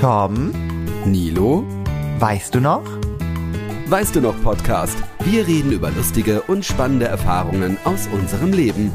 [0.00, 0.52] Tom,
[1.06, 1.64] Nilo,
[2.20, 2.84] weißt du noch?
[3.88, 4.96] weißt du noch Podcast?
[5.24, 8.92] Wir reden über lustige und spannende Erfahrungen aus unserem Leben.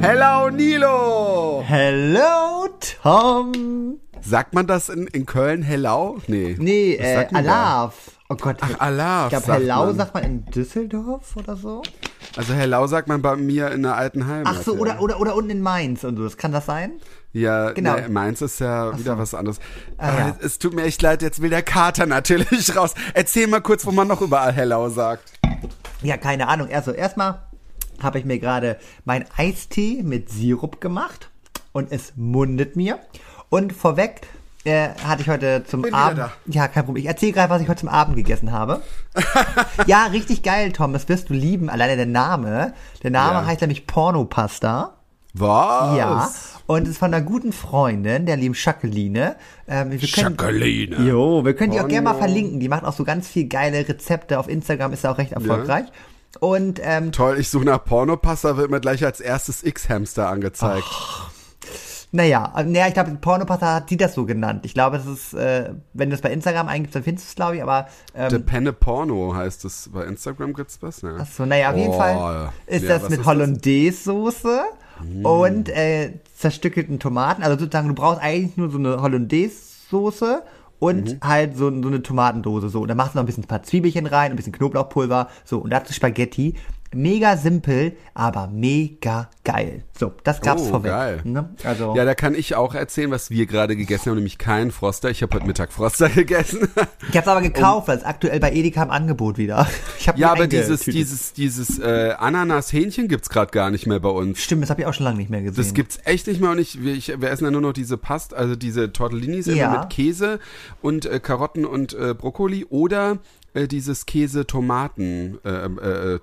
[0.00, 1.62] Hello Nilo!
[1.64, 2.66] Hello,
[3.00, 4.00] Tom.
[4.20, 6.18] Sagt man das in, in Köln Hello?
[6.26, 6.56] Nee.
[6.58, 7.46] Nee, Was äh, sagt man?
[7.46, 8.10] Alav.
[8.30, 8.56] Oh Gott.
[8.62, 9.32] Ach, Alav.
[9.32, 9.96] Ich glaube, Hello man.
[9.96, 11.82] sagt man in Düsseldorf oder so.
[12.36, 14.56] Also Hello sagt man bei mir in der alten Heimat.
[14.56, 14.80] Ach so, ja.
[14.80, 16.24] oder, oder, oder unten in Mainz und so.
[16.24, 16.92] Das kann das sein?
[17.32, 17.94] Ja, Genau.
[17.96, 18.08] genau.
[18.08, 19.60] Mainz ist ja wieder was anderes.
[19.98, 20.36] Ah, ja.
[20.40, 22.94] Es tut mir echt leid, jetzt will der Kater natürlich raus.
[23.14, 25.32] Erzähl mal kurz, wo man noch überall Hello sagt.
[26.02, 26.68] Ja, keine Ahnung.
[26.72, 27.42] Also, erstmal
[28.02, 31.30] habe ich mir gerade mein Eistee mit Sirup gemacht
[31.72, 32.98] und es mundet mir.
[33.50, 34.22] Und vorweg
[34.64, 36.18] äh, hatte ich heute zum Bin Abend.
[36.18, 36.32] da.
[36.46, 37.02] Ja, kein Problem.
[37.02, 38.82] Ich erzähle gerade, was ich heute zum Abend gegessen habe.
[39.86, 40.92] ja, richtig geil, Tom.
[40.92, 41.70] Das wirst du lieben.
[41.70, 42.72] Alleine der Name.
[43.02, 43.46] Der Name Ja.
[43.46, 44.94] heißt nämlich Pornopasta.
[45.34, 45.96] Was?
[45.96, 46.30] Ja.
[46.70, 49.34] Und es ist von einer guten Freundin, der lieben Jacqueline.
[49.66, 50.96] Ähm, wir können, Jacqueline.
[51.04, 52.60] Jo, wir können die auch gerne mal verlinken.
[52.60, 54.38] Die macht auch so ganz viel geile Rezepte.
[54.38, 55.86] Auf Instagram ist sie auch recht erfolgreich.
[56.38, 60.86] Und ähm, Toll, ich suche nach Pornopasta, wird mir gleich als erstes X-Hamster angezeigt.
[62.12, 64.64] naja, äh, naja, ich glaube, Pornopasta hat sie das so genannt.
[64.64, 67.34] Ich glaube, es ist, äh, wenn du es bei Instagram eingibst, dann findest du es,
[67.34, 69.90] glaube ich, aber The ähm, Penne Porno heißt es.
[69.92, 71.02] Bei Instagram gibt's was?
[71.02, 71.16] Ne?
[71.18, 73.24] achso, naja, auf jeden Oh, Fall ist ja, das mit?
[73.24, 74.60] Hollandaise-Soße
[75.24, 77.42] und äh, zerstückelten Tomaten.
[77.42, 80.42] Also sozusagen, du brauchst eigentlich nur so eine Hollandaise-Soße
[80.78, 81.18] und Mhm.
[81.22, 82.68] halt so, so eine Tomatendose.
[82.70, 85.28] So, und dann machst du noch ein bisschen ein paar Zwiebelchen rein, ein bisschen Knoblauchpulver.
[85.44, 86.54] So, und dazu Spaghetti.
[86.92, 89.84] Mega simpel, aber mega geil.
[89.96, 90.90] So, das gab's Oh, vorweg.
[90.90, 91.20] geil.
[91.24, 91.50] Ne?
[91.62, 95.08] Also, Ja, da kann ich auch erzählen, was wir gerade gegessen haben, nämlich keinen Froster.
[95.08, 96.68] Ich habe heute Mittag Froster gegessen.
[97.08, 99.68] ich hab's aber gekauft, weil es aktuell bei Edeka im Angebot wieder.
[100.00, 104.08] Ich hab ja, aber dieses, dieses, dieses äh, Ananas-Hähnchen gibt's gerade gar nicht mehr bei
[104.08, 104.40] uns.
[104.40, 105.62] Stimmt, das habe ich auch schon lange nicht mehr gesehen.
[105.62, 107.98] Das gibt's echt nicht mehr und ich, wir, ich, wir essen ja nur noch diese
[107.98, 109.68] Past, also diese Tortellinis Ja.
[109.70, 110.38] immer mit Käse
[110.80, 113.18] und äh, Karotten und äh, Brokkoli oder
[113.54, 116.18] äh, dieses Käse-Tomaten äh, äh.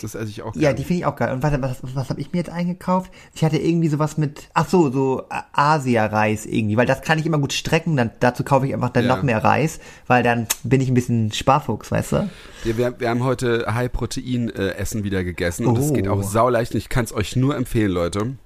[0.00, 0.74] Das esse ich auch Ja, gerne.
[0.76, 1.32] die finde ich auch geil.
[1.34, 3.10] Und warte, was, was, was habe ich mir jetzt eingekauft?
[3.34, 7.38] Ich hatte irgendwie sowas mit, ach so, so Asia-Reis irgendwie, weil das kann ich immer
[7.38, 7.96] gut strecken.
[7.96, 9.16] Dann, dazu kaufe ich einfach dann Ja.
[9.16, 12.30] noch mehr Reis, weil dann bin ich ein bisschen Sparfuchs, weißt du?
[12.64, 15.92] Ja, wir, wir haben heute High-Protein-Essen wieder gegessen und es Oh.
[15.92, 16.72] geht auch sauleicht.
[16.72, 18.36] und Ich kann es euch nur empfehlen, Leute.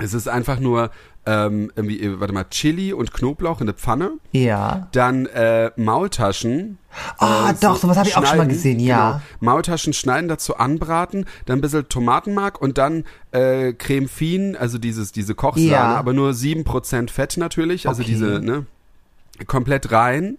[0.00, 0.90] Es ist einfach nur,
[1.24, 4.12] ähm, irgendwie, äh, warte mal, Chili und Knoblauch in der Pfanne.
[4.32, 4.88] Ja.
[4.92, 6.78] Dann äh, Maultaschen.
[7.18, 9.12] Ah, äh, doch, sowas habe ich auch schon mal gesehen, ja.
[9.12, 9.52] Genau.
[9.52, 15.12] Maultaschen schneiden, dazu anbraten, dann ein bisschen Tomatenmark und dann äh, Creme Fien, also dieses,
[15.12, 15.96] diese Kochsahne, Ja.
[15.96, 18.10] aber nur 7% Fett natürlich, also Okay.
[18.10, 18.66] diese, ne,
[19.46, 20.38] komplett rein.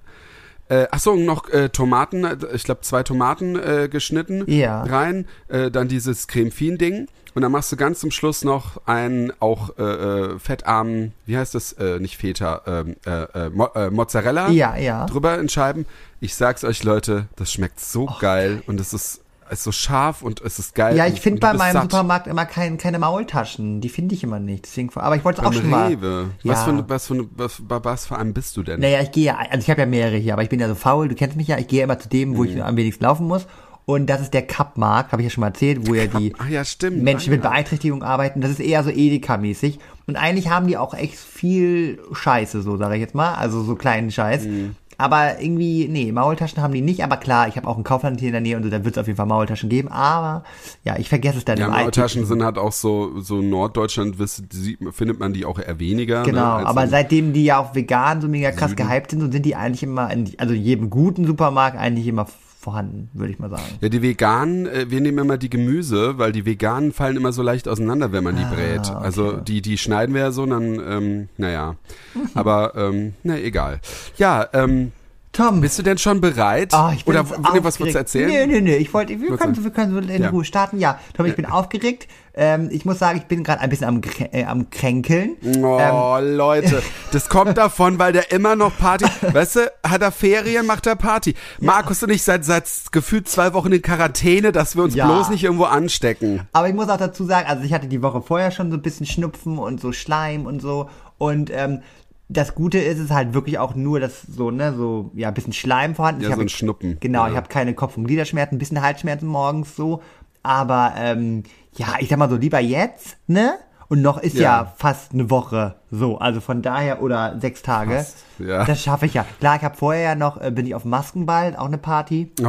[0.74, 4.84] Äh, ach so, und noch äh, Tomaten, ich glaube zwei Tomaten äh, geschnitten Ja.
[4.84, 8.82] rein, äh, dann dieses Creme Fien Ding und dann machst du ganz zum Schluss noch
[8.88, 13.68] einen auch äh, äh, fettarmen, wie heißt das, äh, nicht Feta, ähm, äh, äh, Mo
[13.76, 15.06] äh, Mozzarella Ja, ja.
[15.06, 15.86] drüber in Scheiben.
[16.22, 19.23] Ich sag's euch Leute, das schmeckt so geil und es ist,
[19.54, 20.98] ist so scharf und es ist geil.
[20.98, 21.84] Ja, ich finde bei meinem satt.
[21.92, 23.80] Supermarkt immer kein, keine Maultaschen.
[23.82, 24.66] Die finde ich immer nicht.
[24.66, 25.88] Deswegen, aber ich wollte es auch schon mal.
[25.90, 26.26] Rewe.
[26.44, 26.64] Was, Ja.
[26.66, 28.80] für, ein- was, für, ein- was, was für einem bist du denn?
[28.82, 30.76] Naja, ich gehe ja, also ich habe ja mehrere hier, aber ich bin ja so
[30.76, 32.50] faul, du kennst mich ja, ich gehe ja immer zu dem, wo Mhm.
[32.50, 33.46] ich am wenigsten laufen muss.
[33.86, 36.90] Und das ist der Cup-Markt, habe ich ja schon mal erzählt, wo ja die ja.
[36.92, 37.50] Menschen Ah, mit ja.
[37.50, 38.40] Beeinträchtigung arbeiten.
[38.40, 39.78] Das ist eher so Edeka-mäßig.
[40.08, 43.34] Und eigentlich haben die auch echt viel Scheiße, so sage ich jetzt mal.
[43.36, 44.46] Also so kleinen Scheiß.
[44.46, 44.76] Mhm.
[44.98, 47.04] Aber irgendwie, nee, Maultaschen haben die nicht.
[47.04, 48.96] Aber klar, ich habe auch einen Kaufland hier in der Nähe und so, da wird
[48.96, 49.90] es auf jeden Fall Maultaschen geben.
[49.90, 50.44] Aber
[50.84, 54.80] ja, ich vergesse es dann Ja, im Maultaschen sind halt auch so, so Norddeutschland sieht,
[54.92, 56.24] findet man die auch eher weniger.
[56.24, 59.46] Genau, ne, aber seitdem die ja auch vegan so mega krass gehypt sind, so sind
[59.46, 62.28] die eigentlich immer, in, also jedem guten Supermarkt eigentlich immer
[62.64, 63.64] vorhanden, würde ich mal sagen.
[63.82, 67.44] Ja, die Veganen, äh, wir nehmen immer die Gemüse, weil die Veganen fallen immer so
[67.44, 68.90] leicht auseinander, wenn man die brät.
[68.90, 69.06] Ah, okay.
[69.06, 71.76] Also die, die schneiden wir ja so, dann, ähm, naja.
[72.34, 73.80] Aber, ähm, na egal.
[74.18, 74.92] Ja, ähm,
[75.36, 76.76] Tom, bist du denn schon bereit?
[76.76, 77.96] Ah, ich bin Oder jetzt w- was aufgeregt.
[77.96, 78.30] erzählen?
[78.30, 79.64] Nee, nee, nee, ich wollte, wir können, denn?
[79.64, 80.30] wir können so in Ja.
[80.30, 80.78] Ruhe starten.
[80.80, 82.08] Ja, Tom, ich bin aufgeregt.
[82.36, 84.02] Ähm, ich muss sagen, ich bin gerade ein bisschen am,
[84.32, 85.32] äh, am Kränkeln.
[85.64, 90.68] Oh, Leute, das kommt davon, weil der immer noch Party, weißt du, hat er Ferien,
[90.68, 91.34] macht er Party.
[91.60, 95.08] Markus und ich seit, seit gefühlt zwei Wochen in Quarantäne, dass wir uns Ja.
[95.08, 96.42] bloß nicht irgendwo anstecken.
[96.54, 98.84] Aber ich muss auch dazu sagen, also ich hatte die Woche vorher schon so ein
[98.84, 100.90] bisschen Schnupfen und so Schleim und so.
[101.18, 101.82] Und ähm,
[102.30, 105.34] das Gute ist, es ist halt wirklich auch nur, dass so, ne, so, ja, ein
[105.34, 106.26] bisschen Schleim vorhanden ist.
[106.28, 106.98] Ja, Ich so ein Schnuppen.
[107.00, 107.32] Genau, Ja.
[107.32, 110.02] ich habe keine Kopf- und Gliederschmerzen, ein bisschen Halsschmerzen morgens so.
[110.42, 111.44] Aber ähm,
[111.76, 113.54] ja, ich sag mal so, lieber jetzt, ne?
[113.90, 114.74] Und noch ist ja, Ja.
[114.78, 116.18] fast eine Woche so.
[116.18, 117.98] Also von daher, oder sechs Tage.
[117.98, 118.66] Fast, ja.
[118.66, 119.26] Das schaffe ich ja.
[119.40, 122.32] Klar, ich habe vorher ja noch, äh, bin ich auf dem Maskenball, auch eine Party.
[122.42, 122.44] Oh.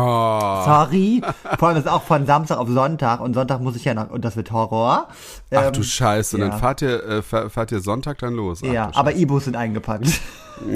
[0.65, 1.21] Sorry.
[1.59, 4.25] Vor allem ist auch von Samstag auf Sonntag und Sonntag muss ich ja noch, und
[4.25, 5.09] das wird Horror.
[5.55, 6.49] Ach Ähm, du Scheiße, und ja.
[6.49, 8.61] dann fahrt ihr, äh, fahr- fahrt ihr Sonntag dann los.
[8.65, 9.23] Ach, Ja, aber Scheiße.
[9.23, 10.21] Ibos sind eingepackt.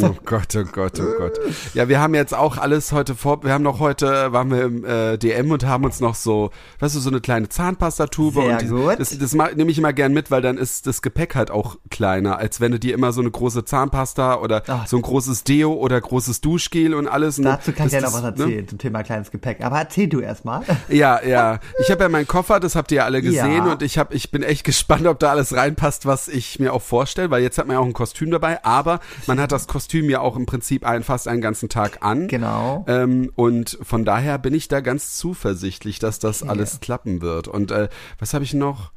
[0.02, 1.38] Oh Gott, oh Gott, oh Gott.
[1.72, 4.84] Ja, wir haben jetzt auch alles heute vor, wir haben noch heute, waren wir im
[4.84, 6.50] äh, DM und haben uns noch so,
[6.80, 8.98] weißt du, so eine kleine Zahnpastatube Sehr und die, gut.
[8.98, 12.38] das, das nehme ich immer gern mit, weil dann ist das Gepäck halt auch kleiner,
[12.38, 14.86] als wenn du dir immer so eine große Zahnpasta oder Ach.
[14.86, 17.38] so ein großes Deo oder großes Duschgel und alles.
[17.38, 18.28] Und Dazu kann ich ja noch was ne?
[18.28, 19.64] erzählen zum Thema kleines Gepäck.
[19.64, 20.62] Aber erzähl du erstmal.
[20.88, 21.60] Ja, ja.
[21.80, 23.72] Ich habe ja meinen Koffer, das habt ihr ja alle gesehen Ja.
[23.72, 26.82] und ich hab, ich bin echt gespannt, ob da alles reinpasst, was ich mir auch
[26.82, 30.08] vorstelle, weil jetzt hat man ja auch ein Kostüm dabei, aber man hat das Kostüm
[30.08, 32.28] ja auch im Prinzip ein, fast einen ganzen Tag an.
[32.28, 32.84] Genau.
[32.88, 37.48] Ähm, und von daher bin ich da ganz zuversichtlich, dass das alles klappen wird.
[37.48, 37.88] Und äh,
[38.18, 38.92] was habe ich noch?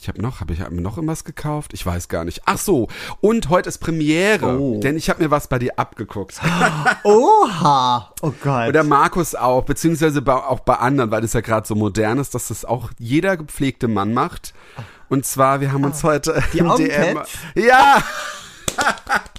[0.00, 1.72] Ich habe noch, habe ich hab mir noch irgendwas gekauft?
[1.72, 2.42] Ich weiß gar nicht.
[2.44, 2.88] Ach so,
[3.22, 4.78] und heute ist Premiere, Oh.
[4.80, 6.38] denn ich habe mir was bei dir abgeguckt.
[7.04, 8.12] Oha!
[8.20, 8.68] Oh Gott.
[8.68, 12.34] Oder Markus auch, beziehungsweise bei, auch bei anderen, weil das ja gerade so modern ist,
[12.34, 14.52] dass das auch jeder gepflegte Mann macht.
[15.08, 16.42] Und zwar, wir haben uns heute Ah.
[16.52, 17.20] Die im DM.
[17.54, 18.02] Ja!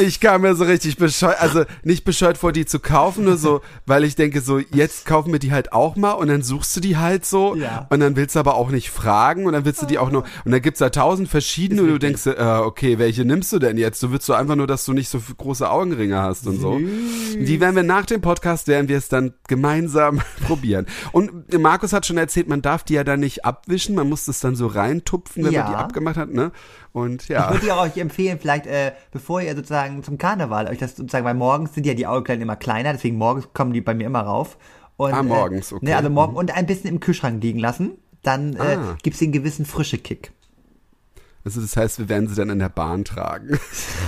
[0.00, 3.60] Ich kam mir so richtig bescheuert, also nicht bescheuert vor, die zu kaufen, nur so,
[3.86, 6.80] weil ich denke so, jetzt kaufen wir die halt auch mal und dann suchst du
[6.80, 7.86] die halt so Ja.
[7.90, 10.24] und dann willst du aber auch nicht fragen und dann willst du die auch nur,
[10.44, 13.78] und dann gibt's da tausend verschiedene und du denkst, äh, okay, welche nimmst du denn
[13.78, 14.02] jetzt?
[14.02, 16.78] Du willst so einfach nur, dass du nicht so große Augenringe hast und so.
[16.78, 20.86] Die werden wir nach dem Podcast, werden wir es dann gemeinsam probieren.
[21.12, 24.40] Und Markus hat schon erzählt, man darf die ja dann nicht abwischen, man muss das
[24.40, 25.68] dann so reintupfen, wenn man Ja.
[25.70, 26.52] die abgemacht hat, ne?
[26.96, 27.50] Und Ich ja.
[27.50, 31.26] würde dir auch euch empfehlen, vielleicht, äh, bevor ihr sozusagen zum Karneval euch das sozusagen,
[31.26, 34.22] weil morgens sind ja die Auglein immer kleiner, deswegen morgens kommen die bei mir immer
[34.22, 34.56] rauf.
[34.96, 35.84] Und, Ah, morgens, äh, okay.
[35.84, 37.98] Ne, also morgen und ein bisschen im Kühlschrank liegen lassen.
[38.22, 38.96] Dann äh, Ah.
[39.02, 40.32] gibt's den gewissen frische Kick.
[41.44, 43.58] Also das heißt, wir werden sie dann in der Bahn tragen.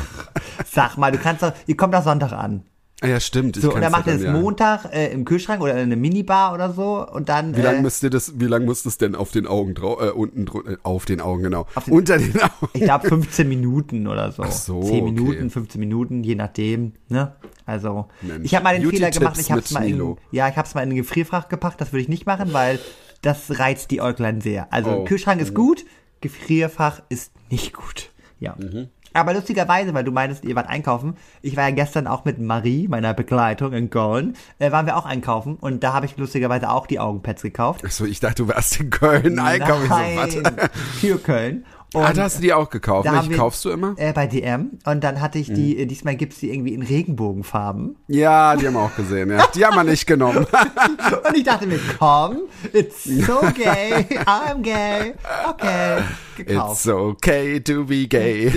[0.66, 2.64] Sag mal, du kannst doch, ihr kommt doch Sonntag an.
[3.00, 3.54] Ah ja, stimmt.
[3.54, 4.32] So, und dann macht ihr das ja.
[4.32, 7.56] Montag äh, im Kühlschrank oder in eine Minibar oder so und dann.
[7.56, 10.00] Wie lange äh, müsst ihr das, wie lang muss das denn auf den Augen drauf,
[10.02, 11.66] äh, unten drunter, äh, auf den Augen, genau.
[11.86, 12.68] den- Unter den Augen.
[12.72, 14.42] ich glaube 15 Minuten oder so.
[14.42, 15.50] Ach so, 10 Minuten, okay.
[15.50, 16.94] 15 Minuten, je nachdem.
[17.08, 17.36] Ne?
[17.66, 19.40] Also Mensch, ich habe mal den Fehler Beauty-Tipps gemacht.
[19.40, 20.18] Ich habe mit mal in, Milo.
[20.32, 21.80] ja, ich habe es mal in den Gefrierfach gepackt.
[21.80, 22.80] Das würde ich nicht machen, weil
[23.22, 24.72] das reizt die Äuglein sehr.
[24.72, 25.04] Also Oh.
[25.04, 25.84] Kühlschrank ist gut,
[26.20, 28.10] Gefrierfach ist nicht gut.
[28.40, 28.56] Ja.
[28.58, 28.88] Mhm.
[29.18, 32.88] Aber lustigerweise, weil du meintest, ihr wart einkaufen, ich war ja gestern auch mit Marie,
[32.88, 36.86] meiner Begleitung in Köln, äh, waren wir auch einkaufen und da habe ich lustigerweise auch
[36.86, 37.84] die Augenpads gekauft.
[37.84, 39.82] Achso, ich dachte, du wärst in Köln einkaufen.
[39.84, 40.70] Ich so, Nein, was?
[41.00, 41.64] für Köln.
[41.94, 43.06] Und Ah, da hast du die auch gekauft.
[43.06, 43.94] da Welche kaufst du immer?
[43.96, 44.72] Äh, bei DM.
[44.84, 45.80] Und dann hatte ich die, Mhm.
[45.80, 47.96] äh, diesmal gibt's die irgendwie in Regenbogenfarben.
[48.08, 49.46] Ja, die haben wir auch gesehen, ja.
[49.54, 50.44] Die haben wir nicht genommen.
[51.28, 52.40] Und ich dachte mir, komm,
[52.74, 55.14] it's so gay, I'm gay,
[55.48, 56.02] okay,
[56.36, 56.72] gekauft.
[56.84, 58.50] It's okay to be gay.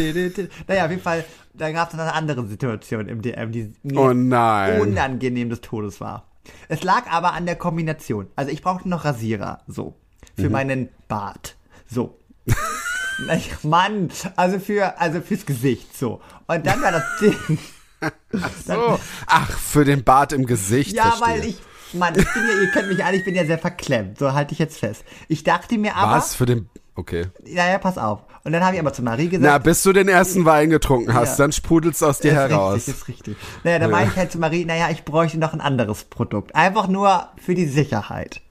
[0.68, 1.24] Naja, auf jeden Fall,
[1.54, 4.82] da gab's noch eine andere Situation im DM, die mir Oh nein.
[4.82, 6.28] unangenehm des Todes war.
[6.68, 8.28] Es lag aber an der Kombination.
[8.36, 9.96] Also ich brauchte noch Rasierer, so,
[10.36, 10.52] für Mhm.
[10.52, 11.56] meinen Bart,
[11.88, 12.18] so.
[13.28, 16.22] Na, ich- Mann, also für, also fürs Gesicht, so.
[16.48, 17.58] Und dann war das Ding.
[18.66, 19.00] So.
[19.28, 20.94] Ach, für den Bart im Gesicht.
[20.96, 21.28] Ja, verstehe.
[21.28, 21.58] weil ich,
[21.94, 24.18] Mann, ich bin ja, ihr kennt mich alle, ich bin ja sehr verklemmt.
[24.18, 25.04] So halte ich jetzt fest.
[25.28, 26.70] Ich dachte mir aber, Was für den.
[26.96, 27.28] Okay.
[27.46, 28.20] naja, pass auf.
[28.44, 31.14] Und dann habe ich aber zu Marie Na, gesagt, bis du den ersten Wein getrunken
[31.14, 31.46] hast, Ja.
[31.46, 32.76] dann sprudelt's aus dir ist heraus.
[32.76, 33.38] richtig, ist richtig.
[33.64, 36.56] Naja, dann meine ich halt zu Marie, naja, ich bräuchte noch ein anderes Produkt.
[36.56, 38.42] Einfach nur für die Sicherheit.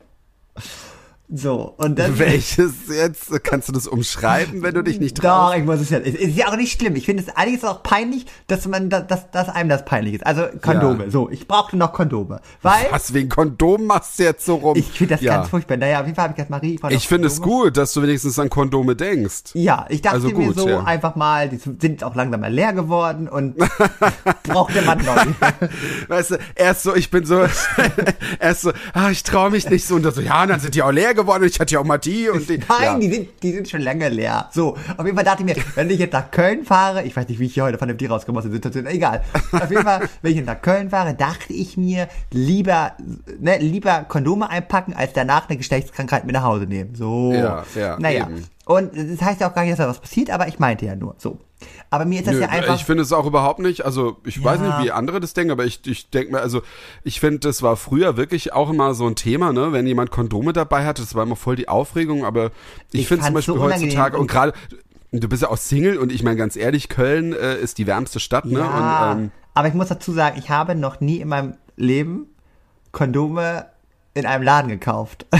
[1.33, 2.19] So, und dann.
[2.19, 3.31] Welches jetzt?
[3.45, 5.59] Kannst du das umschreiben, wenn du dich nicht Doch, traust?
[5.59, 5.99] ich muss es ja.
[5.99, 6.97] Es ist ja auch nicht schlimm.
[6.97, 10.27] Ich finde es eigentlich auch peinlich, dass man, dass, dass, einem das peinlich ist.
[10.27, 11.05] Also Kondome.
[11.05, 11.11] Ja.
[11.11, 12.41] So, ich brauchte noch Kondome.
[12.63, 14.77] Weil Was, wegen Kondom machst du jetzt so rum?
[14.77, 15.37] ich finde das ja.
[15.37, 15.77] ganz furchtbar.
[15.77, 17.93] Naja, auf jeden Fall habe ich gesagt, Marie, ich noch Ich finde es gut, dass
[17.93, 19.55] du wenigstens an Kondome denkst.
[19.55, 20.83] Ja, ich dachte Also mir gut, so ja.
[20.83, 23.57] einfach mal, die sind auch langsam mal leer geworden und
[24.43, 25.15] brauchte man neu.
[26.09, 27.47] Weißt du, erst so, ich bin so,
[28.41, 30.75] erst so, ah, ich traue mich nicht so und dann so, ja, und dann sind
[30.75, 32.59] die auch leer geworden und ich hatte ja auch mal die und die.
[32.59, 32.99] Nein, ja.
[32.99, 34.49] die sind, die sind schon lange leer.
[34.53, 37.29] So, auf jeden Fall dachte ich mir, wenn ich jetzt nach Köln fahre, ich weiß
[37.29, 39.23] nicht, wie ich hier heute von dem Tier rauskomme aus der Situation, egal.
[39.53, 42.93] Auf jeden Fall, wenn ich jetzt nach Köln fahre, dachte ich mir, lieber,
[43.39, 46.95] ne, lieber Kondome einpacken, als danach eine Geschlechtskrankheit mit nach Hause nehmen.
[46.95, 47.33] So.
[47.33, 48.27] Ja, ja, Naja.
[48.29, 48.45] eben.
[48.71, 50.95] Und das heißt ja auch gar nicht, dass da was passiert, aber ich meinte ja
[50.95, 51.17] nur.
[51.19, 51.39] So.
[51.91, 52.77] Aber mir ist das Nö, ja einfach.
[52.77, 54.67] ich finde es auch überhaupt nicht, also ich weiß Ja.
[54.79, 56.63] nicht, wie andere das denken, aber ich, ich denke mir, also
[57.03, 60.53] ich finde, das war früher wirklich auch immer so ein Thema, ne, wenn jemand Kondome
[60.53, 62.53] dabei hatte, das war immer voll die Aufregung, aber
[62.93, 64.53] ich, Ich finde zum so Beispiel unangenehm heutzutage und und- gerade,
[65.11, 68.21] du bist ja auch Single und ich meine ganz ehrlich, Köln äh, ist die wärmste
[68.21, 71.27] Stadt, ne, Ja, und ähm, aber ich muss dazu sagen, ich habe noch nie in
[71.29, 72.29] meinem Leben
[72.93, 73.67] Kondome
[74.15, 75.27] in einem Laden gekauft.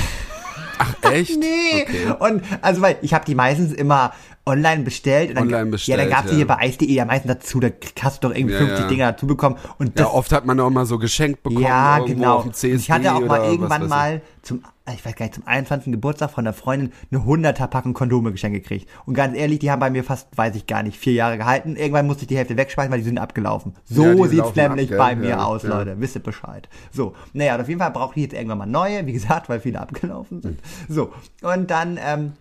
[0.81, 1.37] Ach, echt?
[1.41, 1.83] Nee.
[1.83, 2.15] Okay.
[2.19, 4.13] Und also weil ich habe die meistens immer
[4.47, 5.31] online bestellt.
[5.31, 6.37] Und dann, Online bestellt, Ja, dann gab's die ja.
[6.39, 7.69] hier bei Eis.de ja meistens dazu, da
[8.03, 8.89] hast du doch irgendwie Ja, 50 ja.
[8.89, 9.57] Dinger dazu bekommen.
[9.79, 11.63] Und Ja, das, oft hat man auch mal so geschenkt bekommen.
[11.65, 12.45] ja, genau.
[12.63, 15.93] Ich hatte auch mal irgendwann mal zum, ich weiß gar nicht, zum 21.
[15.93, 18.89] Geburtstag von einer Freundin eine 100er Packung Kondome geschenkt gekriegt.
[19.05, 21.77] Und ganz ehrlich, die haben bei mir fast, weiß ich gar nicht, vier Jahre gehalten.
[21.77, 23.75] Irgendwann musste ich die Hälfte wegschmeißen, weil die sind abgelaufen.
[23.85, 24.99] So Ja, sieht's ab, nämlich gell?
[24.99, 25.69] bei mir Ja, aus, ja.
[25.69, 25.97] Leute.
[26.01, 26.69] Wisst ihr Bescheid.
[26.91, 29.61] So, naja, und auf jeden Fall brauche ich jetzt irgendwann mal neue, wie gesagt, weil
[29.61, 30.59] viele abgelaufen sind.
[30.89, 32.33] So, und dann, ähm,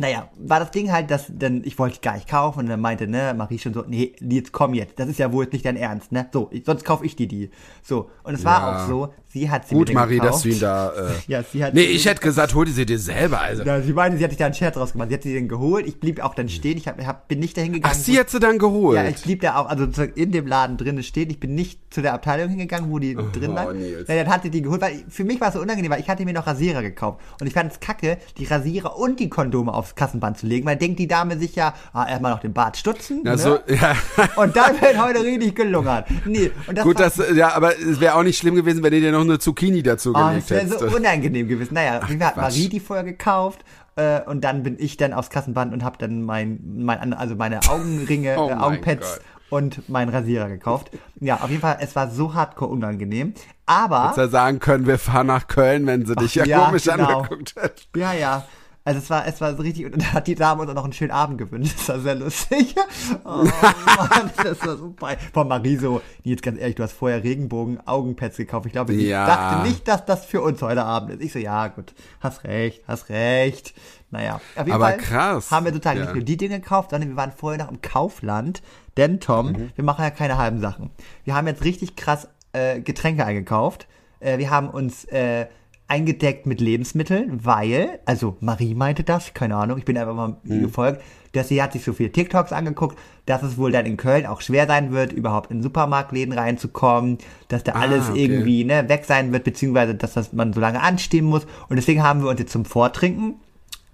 [0.00, 3.06] naja, war das Ding halt, dass dann ich wollte gar nicht kaufen und dann meinte,
[3.06, 5.76] ne, Marie schon so, nee, jetzt komm jetzt, das ist ja wohl jetzt nicht dein
[5.76, 6.26] Ernst, ne?
[6.32, 7.50] So, ich, sonst kaufe ich dir die.
[7.82, 8.84] So, und es war Ja.
[8.84, 10.32] auch so, sie hat sie Gut, dann Marie, gekauft.
[10.36, 10.88] dass du ihn da.
[10.90, 13.40] Äh, Ja, sie hat nee, ich hätte gesagt, hol die sie dir selber.
[13.42, 13.62] Also.
[13.62, 15.10] ja, sie meinte, sie hat sich da einen Scherz draus gemacht.
[15.10, 15.86] Sie hat sie den geholt.
[15.86, 16.78] Ich blieb auch dann stehen.
[16.78, 17.94] Ich hab, hab, bin nicht dahin Ach, gegangen.
[17.94, 18.96] sie hat sie dann geholt.
[18.96, 21.28] ja, ich blieb da auch, also in dem Laden drinnen stehen.
[21.30, 23.68] Ich bin nicht zu der Abteilung hingegangen, wo die drin war.
[23.68, 24.08] Oh, Nils.
[24.08, 26.08] Ja, dann hat sie die geholt, weil für mich war es so unangenehm, weil ich
[26.08, 27.20] hatte mir noch Rasierer gekauft.
[27.40, 30.76] Und ich fand es kacke, die Rasierer und die Kondome aufs Kassenband zu legen, weil
[30.76, 33.22] denkt die Dame sich ja, ah, erstmal noch den Bart stutzen.
[33.24, 33.38] ja, ne?
[33.38, 33.94] so, ja.
[34.36, 36.06] Und dann wird heute richtig gelungert.
[36.24, 38.92] Nee, und das Gut, war, das, ja, aber es wäre auch nicht schlimm gewesen, wenn
[38.92, 41.74] ihr dir noch eine Zucchini dazu Oh, gelegt das wäre so unangenehm gewesen.
[41.74, 42.36] Naja, auf jeden Fall hat.
[42.36, 43.64] Marie die vorher gekauft
[43.96, 47.60] äh, und dann bin ich dann aufs Kassenband und habe dann mein, mein, also meine
[47.68, 49.22] Augenringe, Oh äh, Augenpads Gott.
[49.50, 50.90] und meinen Rasierer gekauft.
[51.20, 53.34] Ja, auf jeden Fall, es war so hardcore unangenehm.
[53.66, 56.84] Aber, Hättest ja sagen können, wir fahren nach Köln, wenn sie dich ja, ja, komisch
[56.84, 57.20] genau.
[57.20, 57.82] angeguckt hätte.
[57.96, 58.44] ja, ja.
[58.82, 60.84] Also es war, es war so richtig, und da hat die Dame uns auch noch
[60.84, 61.74] einen schönen Abend gewünscht.
[61.78, 62.74] Das war sehr lustig.
[63.24, 65.08] Oh Mann, das war super.
[65.34, 68.66] Von Marie so, jetzt ganz ehrlich, du hast vorher Regenbogen-Augenpads gekauft.
[68.66, 69.26] Ich glaube, ich Ja.
[69.26, 71.22] dachte nicht, dass das für uns heute Abend ist.
[71.22, 73.74] Ich so, ja gut, hast recht, hast recht.
[74.10, 75.50] Naja, auf jeden Aber Fall krass.
[75.50, 76.04] haben wir sozusagen Ja.
[76.06, 78.62] nicht nur die Dinge gekauft, sondern wir waren vorher noch im Kaufland.
[78.96, 79.70] Denn Tom, Mhm.
[79.74, 80.90] wir machen ja keine halben Sachen.
[81.24, 83.86] Wir haben jetzt richtig krass äh, Getränke eingekauft.
[84.20, 85.46] Äh, wir haben uns äh,
[85.90, 90.62] eingedeckt mit Lebensmitteln, weil, also Marie meinte das, keine Ahnung, ich bin einfach mal Mhm.
[90.62, 94.26] gefolgt, dass sie hat sich so viele TikToks angeguckt, dass es wohl dann in Köln
[94.26, 97.18] auch schwer sein wird, überhaupt in Supermarktläden reinzukommen,
[97.48, 98.24] dass da alles Ah, okay.
[98.24, 101.46] irgendwie ne, weg sein wird, beziehungsweise dass das man so lange anstehen muss.
[101.68, 103.34] Und deswegen haben wir uns jetzt zum Vortrinken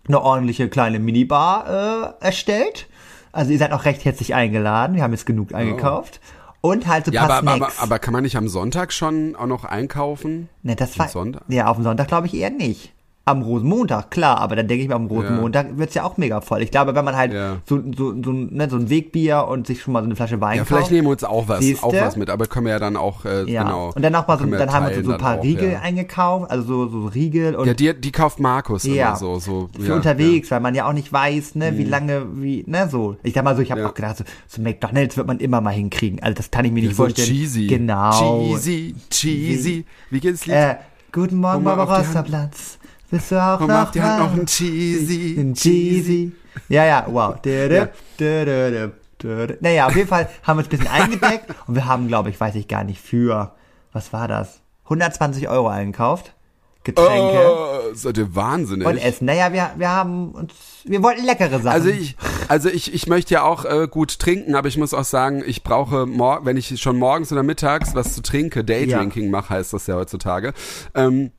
[0.08, 2.86] eine ordentliche kleine Minibar äh, erstellt.
[3.32, 4.96] Also ihr seid auch recht herzlich eingeladen.
[4.96, 6.20] Wir haben jetzt genug eingekauft.
[6.60, 7.78] Und halt so Ja, paar aber, aber, Snacks.
[7.82, 10.48] aber kann man nicht am Sonntag schon auch noch einkaufen?
[10.62, 11.42] ne, das war, Sonntag?
[11.48, 12.92] Ja, auf dem Sonntag glaube ich eher nicht.
[13.28, 16.62] Am Rosenmontag, klar, aber dann denke ich mir, am Rosenmontag wird's ja auch mega voll.
[16.62, 17.56] Ich glaube, wenn man halt Ja.
[17.68, 20.58] so, so, so, ne, so ein Wegbier und sich schon mal so eine Flasche Wein
[20.58, 20.68] Ja, kauft.
[20.68, 21.84] vielleicht nehmen wir uns auch was, Siehste?
[21.84, 23.64] auch was mit, aber können wir ja dann auch, äh, ja.
[23.64, 23.90] genau.
[23.96, 25.80] Und dann noch mal so, dann haben wir so teilen ein paar auch, Riegel ja.
[25.80, 29.08] eingekauft, also so, so Riegel und Ja, die, die kauft Markus Ja.
[29.08, 29.70] immer so, so.
[29.76, 33.16] für ja, unterwegs, weil man ja auch nicht weiß, ne, wie lange, wie, ne, so.
[33.24, 33.88] Ich sag mal so, ich habe Ja.
[33.88, 36.22] auch gedacht, so, so McDonalds wird man immer mal hinkriegen.
[36.22, 36.86] Also das kann ich mir Ja.
[36.86, 37.26] nicht So vorstellen.
[37.26, 37.66] cheesy.
[37.66, 38.12] Genau.
[38.52, 39.84] Cheesy, cheesy.
[40.10, 40.54] Wie geht das Lied?
[40.54, 40.74] Äh,
[41.10, 42.78] guten Morgen, die Barbarossa-Platz.
[43.10, 44.18] Bist du auch Komm noch die da?
[44.18, 45.36] noch ein Cheesy.
[45.38, 46.32] Ein Cheesy.
[46.68, 47.36] Ja, ja, wow.
[47.44, 47.88] Ja.
[49.60, 52.38] Naja, auf jeden Fall haben wir uns ein bisschen eingedeckt und wir haben, glaube ich,
[52.38, 53.52] weiß ich gar nicht, für,
[53.92, 54.60] was war das?
[54.84, 56.34] 120 Euro eingekauft.
[56.84, 57.40] Getränke.
[57.48, 58.86] Oh, seid ihr wahnsinnig.
[58.86, 59.24] Und Essen.
[59.24, 60.52] Naja, wir, wir haben uns,
[60.84, 61.68] wir wollten leckere Sachen.
[61.68, 65.04] Also ich, also ich, ich möchte ja auch äh, gut trinken, aber ich muss auch
[65.04, 66.06] sagen, ich brauche,
[66.44, 70.52] wenn ich schon morgens oder mittags was zu trinke, Daydrinking mache, heißt das ja heutzutage,
[70.94, 71.32] ähm,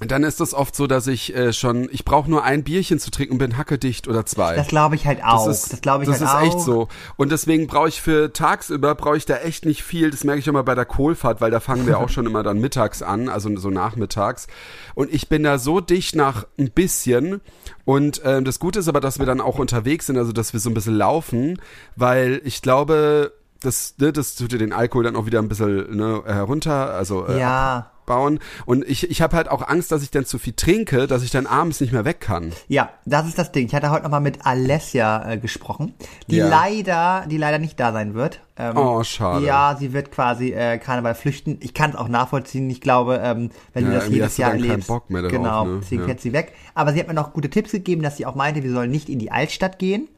[0.00, 3.10] dann ist das oft so, dass ich äh, schon, ich brauche nur ein Bierchen zu
[3.10, 4.54] trinken und bin hackedicht oder zwei.
[4.54, 5.46] Das glaube ich halt auch.
[5.46, 6.58] Das, glaube ich das halt ist auch.
[6.58, 6.88] echt so.
[7.16, 10.12] Und deswegen brauche ich für tagsüber, brauche ich da echt nicht viel.
[10.12, 12.60] Das merke ich immer bei der Kohlfahrt, weil da fangen wir auch schon immer dann
[12.60, 14.46] mittags an, also so nachmittags.
[14.94, 17.40] Und ich bin da so dicht nach ein bisschen.
[17.84, 20.60] Und äh, das Gute ist aber, dass wir dann auch unterwegs sind, also dass wir
[20.60, 21.60] so ein bisschen laufen,
[21.96, 25.96] weil ich glaube, das, ne, das tut dir den Alkohol dann auch wieder ein bisschen
[25.96, 27.90] ne, herunter, also äh, Ja.
[28.08, 28.40] Bauen.
[28.66, 31.30] Und ich, ich habe halt auch Angst, dass ich dann zu viel trinke, dass ich
[31.30, 32.52] dann abends nicht mehr weg kann.
[32.66, 33.66] Ja, das ist das Ding.
[33.66, 35.94] Ich hatte heute noch mal mit Alessia äh, gesprochen,
[36.26, 36.48] die Ja.
[36.48, 38.40] leider, die leider nicht da sein wird.
[38.56, 39.46] Ähm, Oh, schade.
[39.46, 41.58] Ja, sie wird quasi äh, Karneval flüchten.
[41.60, 42.68] Ich kann es auch nachvollziehen.
[42.70, 45.10] Ich glaube, ähm, wenn Ja, du das jedes hast du Jahr dann keinen erlebst, Bock
[45.10, 45.78] mehr darauf, genau, ne?
[45.82, 46.06] deswegen Ja.
[46.08, 46.52] fährt sie weg.
[46.74, 49.08] Aber sie hat mir noch gute Tipps gegeben, dass sie auch meinte, wir sollen nicht
[49.08, 50.08] in die Altstadt gehen.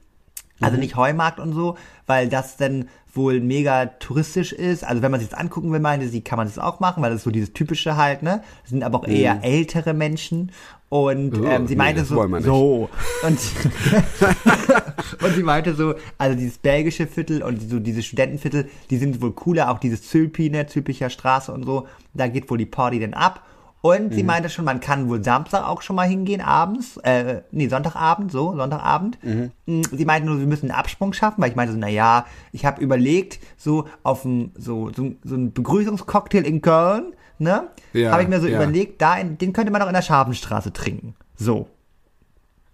[0.63, 0.81] Also Mhm.
[0.81, 4.85] nicht Heumarkt und so, weil das dann wohl mega touristisch ist.
[4.85, 7.11] Also wenn man sich das angucken will, meinte sie, kann man das auch machen, weil
[7.11, 8.43] das ist so dieses typische halt, ne?
[8.63, 10.53] Das sind aber auch eher ältere Menschen.
[10.89, 11.45] Und Mhm.
[11.45, 12.91] Oh, ähm, sie nee, meinte das so, so.
[13.23, 13.39] Und,
[15.23, 19.33] und sie meinte so, also dieses belgische Viertel und so diese Studentenviertel, die sind wohl
[19.33, 21.87] cooler, auch dieses Zülpi, ne, Zülpicher Straße und so.
[22.13, 23.45] Da geht wohl die Party dann ab.
[23.83, 24.13] Und Mhm.
[24.15, 28.31] sie meinte schon, man kann wohl Samstag auch schon mal hingehen, abends, äh, nee, Sonntagabend,
[28.31, 29.19] so, Sonntagabend.
[29.25, 29.53] Mhm.
[29.67, 32.27] Mm, Sie meinte nur, wir müssen einen Absprung schaffen, weil ich meinte so, na ja,
[32.53, 38.13] ich habe überlegt, so auf ein, so, so, so ein Begrüßungscocktail in Köln, ne, Ja,
[38.13, 38.57] habe ich mir so ja.
[38.57, 41.15] überlegt, da in, den könnte man auch in der Scharfenstraße trinken.
[41.37, 41.67] So.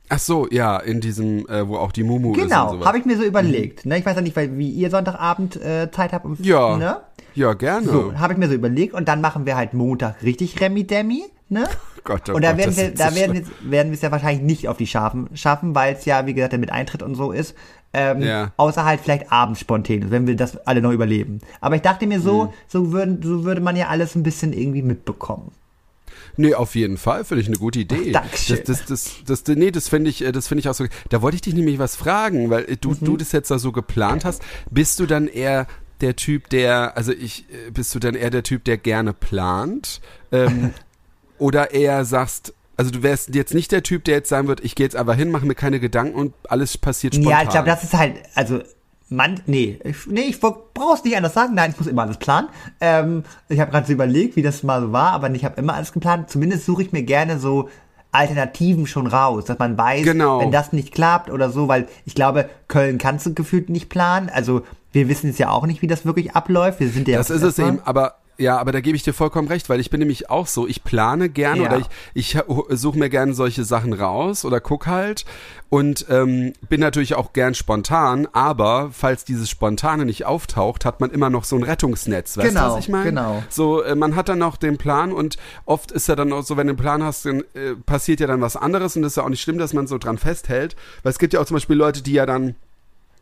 [0.08, 3.04] Ach so, ja, in diesem, äh, wo auch die Mumu ist und Genau, habe ich
[3.04, 3.86] mir so überlegt.
[3.86, 6.25] Ne, ich weiß ja nicht, weil, wie ihr Sonntagabend äh, Zeit habt.
[6.25, 6.76] Um, Ja.
[6.76, 7.00] Ne?
[7.37, 7.87] Ja, gerne.
[7.87, 11.64] So, habe ich mir so überlegt und dann machen wir halt Montag richtig Remi-Demi, ne?
[12.05, 14.11] Gott, oh und da Gott, werden wir, da so werden wir, werden wir es ja
[14.11, 17.14] wahrscheinlich nicht auf die Schafen schaffen, weil es ja, wie gesagt, der mit Eintritt und
[17.14, 17.55] so ist.
[17.93, 18.52] Ähm, Ja.
[18.57, 21.40] Außer halt vielleicht abends spontan, wenn wir das alle noch überleben.
[21.61, 22.23] Aber ich dachte mir Mhm.
[22.23, 25.50] so, so, würden, so würde man ja alles ein bisschen irgendwie mitbekommen.
[26.38, 28.12] Nee, auf jeden Fall, finde ich eine gute Idee.
[28.14, 28.59] Ach, Dankeschön.
[28.66, 30.85] Das, das, das, das, nee, das finde ich, äh, das finde ich auch so.
[31.09, 32.99] Da wollte ich dich nämlich was fragen, weil äh, du, Mhm.
[33.05, 34.43] du das jetzt da so geplant hast.
[34.71, 35.66] Bist du dann eher
[36.00, 40.00] der Typ, der, also ich, äh, bist du dann eher der Typ, der gerne plant?
[40.33, 40.73] Ähm,
[41.38, 44.75] oder eher sagst, also du wärst jetzt nicht der Typ, der jetzt sagen wird, ich
[44.75, 47.33] gehe jetzt einfach hin, mache mir keine Gedanken und alles passiert spontan.
[47.33, 48.61] Ja, ich glaube, das ist halt, also,
[49.09, 51.55] man, nee, ich, nee, ich brauch's nicht anders sagen.
[51.55, 52.49] Nein, ich muss immer alles planen.
[52.81, 55.75] Ähm, ich habe gerade so überlegt, wie das mal so war, aber ich habe immer
[55.75, 56.29] alles geplant.
[56.29, 57.69] Zumindest suche ich mir gerne so
[58.16, 60.40] Alternativen schon raus, dass man weiß, Genau.
[60.40, 64.28] wenn das nicht klappt oder so, weil ich glaube, Köln kannst du gefühlt nicht planen.
[64.32, 66.80] Also wir wissen es ja auch nicht, wie das wirklich abläuft.
[66.80, 69.49] Wir sind ja Das ist es eben, aber ja, aber da gebe ich dir vollkommen
[69.49, 71.69] recht, weil ich bin nämlich auch so, ich plane gerne Ja.
[71.69, 72.38] oder ich, ich
[72.71, 75.25] suche mir gerne solche Sachen raus oder guck halt
[75.69, 81.11] und ähm, bin natürlich auch gern spontan, aber falls dieses Spontane nicht auftaucht, hat man
[81.11, 83.05] immer noch so ein Rettungsnetz, weißt du, Genau, was ich meine?
[83.07, 83.43] genau.
[83.49, 86.57] So, äh, man hat dann noch den Plan und oft ist ja dann auch so,
[86.57, 89.16] wenn du einen Plan hast, dann äh, passiert ja dann was anderes und das ist
[89.16, 91.55] ja auch nicht schlimm, dass man so dran festhält, weil es gibt ja auch zum
[91.57, 92.55] Beispiel Leute, die ja dann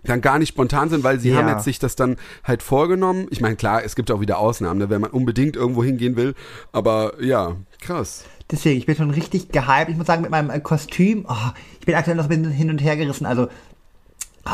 [0.04, 1.37] dann gar nicht spontan sind, weil sie Ja.
[1.38, 3.26] haben jetzt sich das dann halt vorgenommen.
[3.30, 6.34] Ich meine, klar, es gibt auch wieder Ausnahmen, ne, wenn man unbedingt irgendwo hingehen will.
[6.73, 8.25] Aber ja, krass.
[8.50, 9.88] Deswegen, ich bin schon richtig gehypt.
[9.88, 11.34] Ich muss sagen, mit meinem äh, Kostüm, oh,
[11.80, 13.25] ich bin aktuell noch ein bisschen hin und her gerissen.
[13.25, 13.49] Also, oh,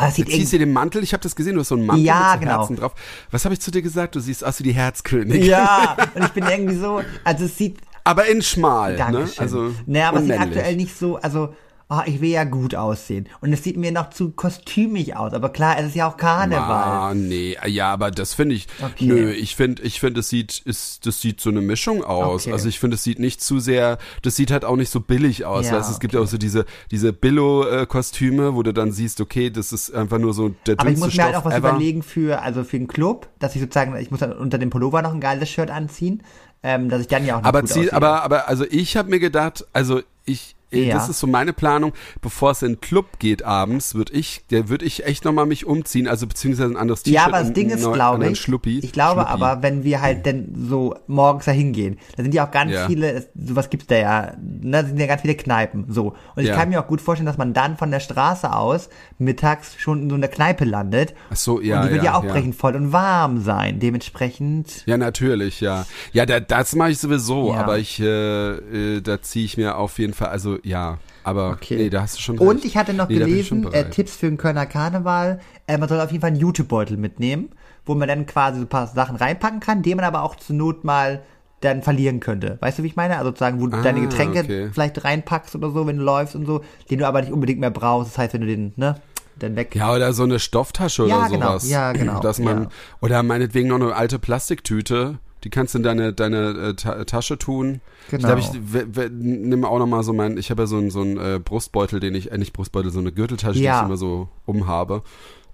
[0.01, 1.87] das sieht Jetzt ziehst du den Mantel, ich habe das gesehen, du hast so einen
[1.87, 2.59] Mantel Ja, mit so genau.
[2.61, 2.93] Herzen drauf.
[3.33, 4.15] Was habe ich zu dir gesagt?
[4.15, 5.45] Du siehst aus wie die Herzkönig.
[5.45, 8.99] Ja, und ich bin irgendwie so, also es sieht Aber in schmal, ne?
[8.99, 9.39] Dankeschön.
[9.43, 11.55] Also naja, aber es sieht aktuell nicht so, also,
[11.91, 13.29] oh, ich will ja gut aussehen.
[13.41, 15.33] Und es sieht mir noch zu kostümig aus.
[15.35, 16.61] Aber klar, es ist ja auch Karneval.
[16.61, 18.69] Ah, nee, ja, aber das finde ich.
[18.81, 19.05] Okay.
[19.07, 22.45] Nö, ich finde, ich finde, es sieht, ist, das sieht so eine Mischung aus.
[22.45, 22.53] Okay.
[22.53, 25.45] Also ich finde, es sieht nicht zu sehr, das sieht halt auch nicht so billig
[25.45, 25.67] aus.
[25.67, 29.51] Ja, weißt, es gibt ja auch so diese, diese Billo-Kostüme, wo du dann siehst, okay,
[29.51, 31.71] das ist einfach nur so der Aber ich dünnste muss mir halt auch was ever.
[31.71, 35.03] überlegen für, also für einen Club, dass ich sozusagen, ich muss dann unter dem Pullover
[35.03, 36.23] noch ein geiles Shirt anziehen,
[36.63, 37.93] ähm, dass ich dann ja auch noch Aber, gut zieh, aussehe.
[37.95, 40.95] aber, aber, also ich habe mir gedacht, also ich, Ja.
[40.95, 44.69] das ist so meine Planung, bevor es in den Club geht abends, würde ich, der
[44.69, 47.15] würde ich echt nochmal mich umziehen, also beziehungsweise ein anderes T-Shirt.
[47.21, 49.43] Ja, aber das Ding ist, glaube ich, Schluppi, ich glaube Schluppi.
[49.43, 52.87] aber, wenn wir halt denn so morgens da hingehen, da sind ja auch ganz Ja.
[52.87, 56.15] viele, sowas gibt's da ja, ne, da sind ja ganz viele Kneipen, so.
[56.37, 56.57] Und ich Ja.
[56.57, 60.09] kann mir auch gut vorstellen, dass man dann von der Straße aus mittags schon in
[60.11, 61.15] so einer Kneipe landet.
[61.31, 63.81] Ach so, ja, und die wird ja, auch brechend voll und warm sein.
[63.81, 65.87] Dementsprechend, Ja, natürlich, ja.
[66.13, 69.99] Ja, da, das mache ich sowieso, aber ich, äh, äh, da ziehe ich mir auf
[69.99, 71.77] jeden Fall, also ja, aber Okay.
[71.77, 72.49] nee, da hast du schon recht.
[72.51, 73.91] Und ich hatte noch nee, gelesen, äh.
[73.91, 75.41] Tipps für den Kölner Karneval.
[75.67, 77.51] Äh, man soll auf jeden Fall einen YouTube-Beutel mitnehmen,
[77.87, 80.57] wo man dann quasi so ein paar Sachen reinpacken kann, den man aber auch zur
[80.57, 81.23] Not mal
[81.61, 82.57] dann verlieren könnte.
[82.61, 83.19] Weißt du, wie ich meine?
[83.19, 84.71] Also sozusagen, wo du Ah, deine Getränke okay.
[84.73, 87.71] vielleicht reinpackst oder so, wenn du läufst und so, den du aber nicht unbedingt mehr
[87.71, 88.13] brauchst.
[88.13, 88.95] Das heißt, wenn du den, ne,
[89.39, 89.75] dann weg.
[89.75, 91.47] Ja, oder so eine Stofftasche Ja, oder genau.
[91.49, 91.69] sowas.
[91.69, 92.21] Ja, genau.
[92.21, 92.69] Dass man, Ja.
[93.03, 97.39] oder meinetwegen noch eine alte Plastiktüte, die kannst du in deine, deine äh, Ta Tasche
[97.39, 97.81] tun.
[98.11, 98.37] Genau.
[98.39, 101.01] Ich glaube, ich nimm auch noch mal so mein, ich habe ja so einen so
[101.01, 103.81] einen, äh, Brustbeutel, den ich, äh, nicht Brustbeutel, so eine Gürteltasche, die Ja.
[103.81, 105.03] ich immer so umhabe.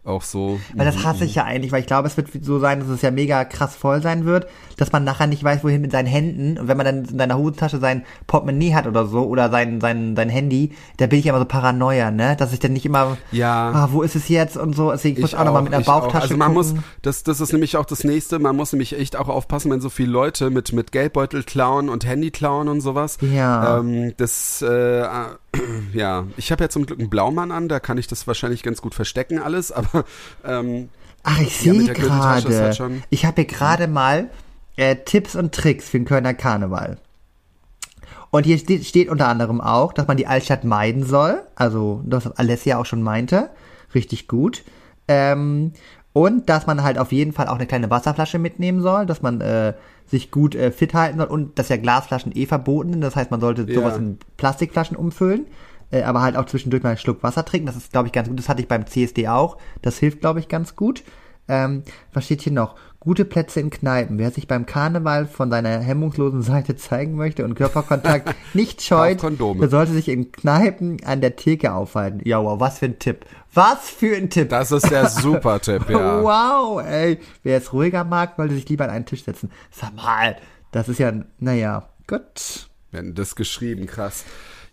[0.07, 0.61] Auch so.
[0.75, 3.03] Weil das hasse ich ja eigentlich, weil ich glaube, es wird so sein, dass es
[3.03, 6.59] ja mega krass voll sein wird, dass man nachher nicht weiß, wohin mit seinen Händen.
[6.59, 10.15] Und wenn man dann in seiner Hosentasche sein Portemonnaie hat oder so, oder sein, sein,
[10.15, 12.37] sein Handy, da bin ich immer so paranoia, ne?
[12.37, 13.73] Dass ich dann nicht immer, Ja.
[13.73, 14.93] ah, wo ist es jetzt und so.
[14.93, 16.03] Deswegen, ich muss auch, nochmal mit einer ich auch.
[16.03, 16.75] Bauchtasche Also man gucken.
[16.77, 19.81] muss, das, das ist nämlich auch das nächste, man muss nämlich echt auch aufpassen, wenn
[19.81, 23.19] so viele Leute mit, mit Geldbeutel klauen und Handy klauen und sowas.
[23.23, 23.79] Ja.
[23.79, 25.05] Ähm, das, äh,
[25.93, 28.81] ja, ich habe ja zum Glück einen Blaumann an, da kann ich das wahrscheinlich ganz
[28.83, 30.05] gut verstecken alles, aber
[30.45, 30.89] ähm,
[31.23, 32.49] Ach, ich Ja, sehe gerade.
[32.49, 34.31] halt schon- Ich habe hier gerade mal
[34.77, 36.99] äh, Tipps und Tricks für den Kölner Karneval.
[38.31, 41.43] Und hier steht, steht unter anderem auch, dass man die Altstadt meiden soll.
[41.55, 43.51] Also, das, was Alessia auch schon meinte.
[43.95, 44.63] Richtig gut.
[45.09, 45.73] Ähm,
[46.17, 49.43] und dass man halt auf jeden Fall auch eine kleine Wasserflasche mitnehmen soll, dass man
[49.43, 49.75] äh,
[50.07, 53.03] sich gut äh, fit halten soll und dass ja Glasflaschen eh verboten sind.
[53.03, 53.99] Das heißt, man sollte sowas Ja.
[53.99, 55.45] in Plastikflaschen umfüllen,
[55.91, 57.67] äh, aber halt auch zwischendurch mal einen Schluck Wasser trinken.
[57.67, 58.39] Das ist, glaube ich, ganz gut.
[58.39, 59.59] Das hatte ich beim CSD auch.
[59.83, 61.03] Das hilft, glaube ich, ganz gut.
[61.49, 61.83] Ähm,
[62.15, 62.77] was steht hier noch?
[63.07, 64.19] Gute Plätze in Kneipen.
[64.19, 69.69] Wer sich beim Karneval von seiner hemmungslosen Seite zeigen möchte und Körperkontakt nicht scheut, der
[69.69, 72.21] sollte sich in Kneipen an der Theke aufhalten.
[72.25, 73.25] Ja, wow, was für ein Tipp.
[73.55, 74.49] Was für ein Tipp.
[74.49, 76.21] das ist der super Tipp, ja.
[76.21, 77.21] Wow, ey.
[77.45, 79.53] Wer es ruhiger mag, sollte sich lieber an einen Tisch setzen.
[79.71, 80.35] Sag mal,
[80.73, 82.69] das ist ja, naja, gut.
[82.91, 84.25] Wenn das geschrieben, krass.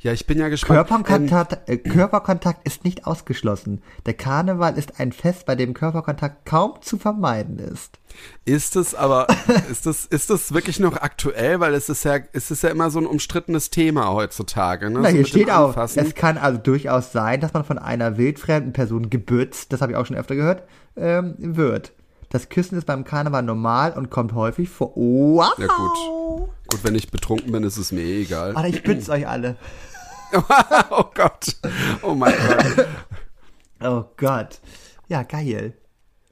[0.04, 0.80] Ja, ich bin ja gespannt.
[0.80, 3.82] Ähm, Körperkontakt, äh, Körperkontakt ist nicht ausgeschlossen.
[4.06, 8.00] Der Karneval ist ein Fest, bei dem Körperkontakt kaum zu vermeiden ist.
[8.44, 9.28] Ist es aber,
[9.72, 11.62] ist das, ist das wirklich noch aktuell?
[11.62, 14.90] Weil es ist ja, es ist ja immer so ein umstrittenes Thema heutzutage.
[14.90, 15.00] Ne?
[15.00, 18.18] Na, so hier dem steht auch, es kann also durchaus sein, dass man von einer
[18.18, 20.64] wildfremden Person gebürzt, das habe ich auch schon öfter gehört,
[20.98, 21.94] ähm, wird.
[22.28, 24.92] Das Küssen ist beim Karneval normal und kommt häufig vor.
[24.96, 25.54] Wow!
[25.58, 26.50] Ja, gut.
[26.68, 28.56] Gut, wenn ich betrunken bin, ist es mir eh egal.
[28.56, 29.56] Alter, ich bütze euch alle.
[30.90, 31.56] oh Gott.
[32.02, 32.88] Oh mein Gott.
[33.82, 34.60] Oh Gott.
[35.08, 35.74] Ja, geil.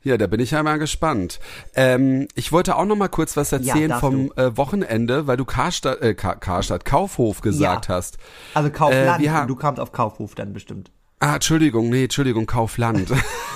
[0.03, 1.39] Ja, da bin ich ja mal gespannt.
[1.75, 5.45] Ähm, ich wollte auch noch mal kurz was erzählen darfst vom äh, Wochenende, weil du
[5.45, 7.95] Karstadt, äh, Ka Karstadt, Kaufhof gesagt Ja.
[7.95, 8.17] hast.
[8.55, 10.91] Also Kaufland, Äh, haben- du kamst auf Kaufhof dann bestimmt.
[11.23, 13.13] Ah, Entschuldigung, nee, Entschuldigung, Kaufland.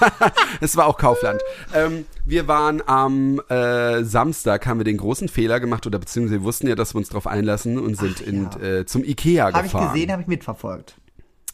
[0.62, 1.41] es war auch Kaufland.
[1.73, 6.43] Ähm, wir waren am äh, Samstag, haben wir den großen Fehler gemacht, oder beziehungsweise wir
[6.43, 8.80] wussten ja, dass wir uns drauf einlassen und sind Ach, in, ja.
[8.80, 9.93] äh, zum Ikea Habe ich gefahren.
[9.93, 10.95] gesehen, habe ich mitverfolgt.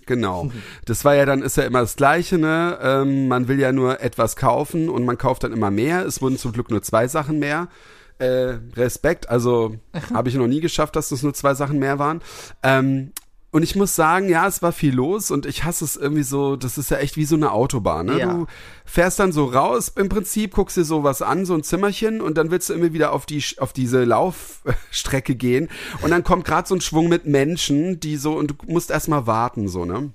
[0.06, 0.52] Genau.
[0.84, 2.78] Das war ja dann, ist ja immer das Gleiche, ne?
[2.82, 6.06] Ähm, man will ja nur etwas kaufen und man kauft dann immer mehr.
[6.06, 7.70] Es wurden zum Glück nur zwei Sachen mehr.
[8.20, 9.78] Äh, Respekt, also
[10.14, 12.22] habe ich noch nie geschafft, dass das nur zwei Sachen mehr waren.
[12.64, 13.14] Ähm,
[13.52, 16.56] und ich muss sagen, ja, es war viel los und ich hasse es irgendwie so,
[16.56, 18.06] das ist ja echt wie so eine Autobahn.
[18.06, 18.20] Ne?
[18.20, 18.34] Ja.
[18.34, 18.48] Du
[18.86, 22.50] fährst dann so raus, im Prinzip guckst dir sowas an, so ein Zimmerchen und dann
[22.50, 25.68] willst du immer wieder auf die auf diese Laufstrecke gehen
[26.02, 29.28] und dann kommt gerade so ein Schwung mit Menschen, die so und du musst erstmal
[29.28, 30.12] warten so, ne?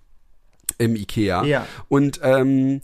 [0.79, 1.44] Im Ikea.
[1.44, 1.66] Ja.
[1.88, 2.81] Und ähm,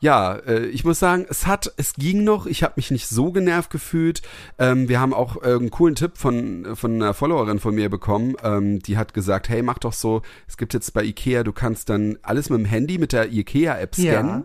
[0.00, 2.46] ja, äh, ich muss sagen, es hat, es ging noch.
[2.46, 4.22] Ich habe mich nicht so genervt gefühlt.
[4.58, 8.34] Ähm, wir haben auch äh, einen coolen Tipp von von einer Followerin von mir bekommen.
[8.42, 10.22] Ähm, die hat gesagt, hey, mach doch so.
[10.48, 13.96] Es gibt jetzt bei Ikea, du kannst dann alles mit dem Handy mit der Ikea-App
[13.98, 14.12] Ja.
[14.14, 14.44] scannen.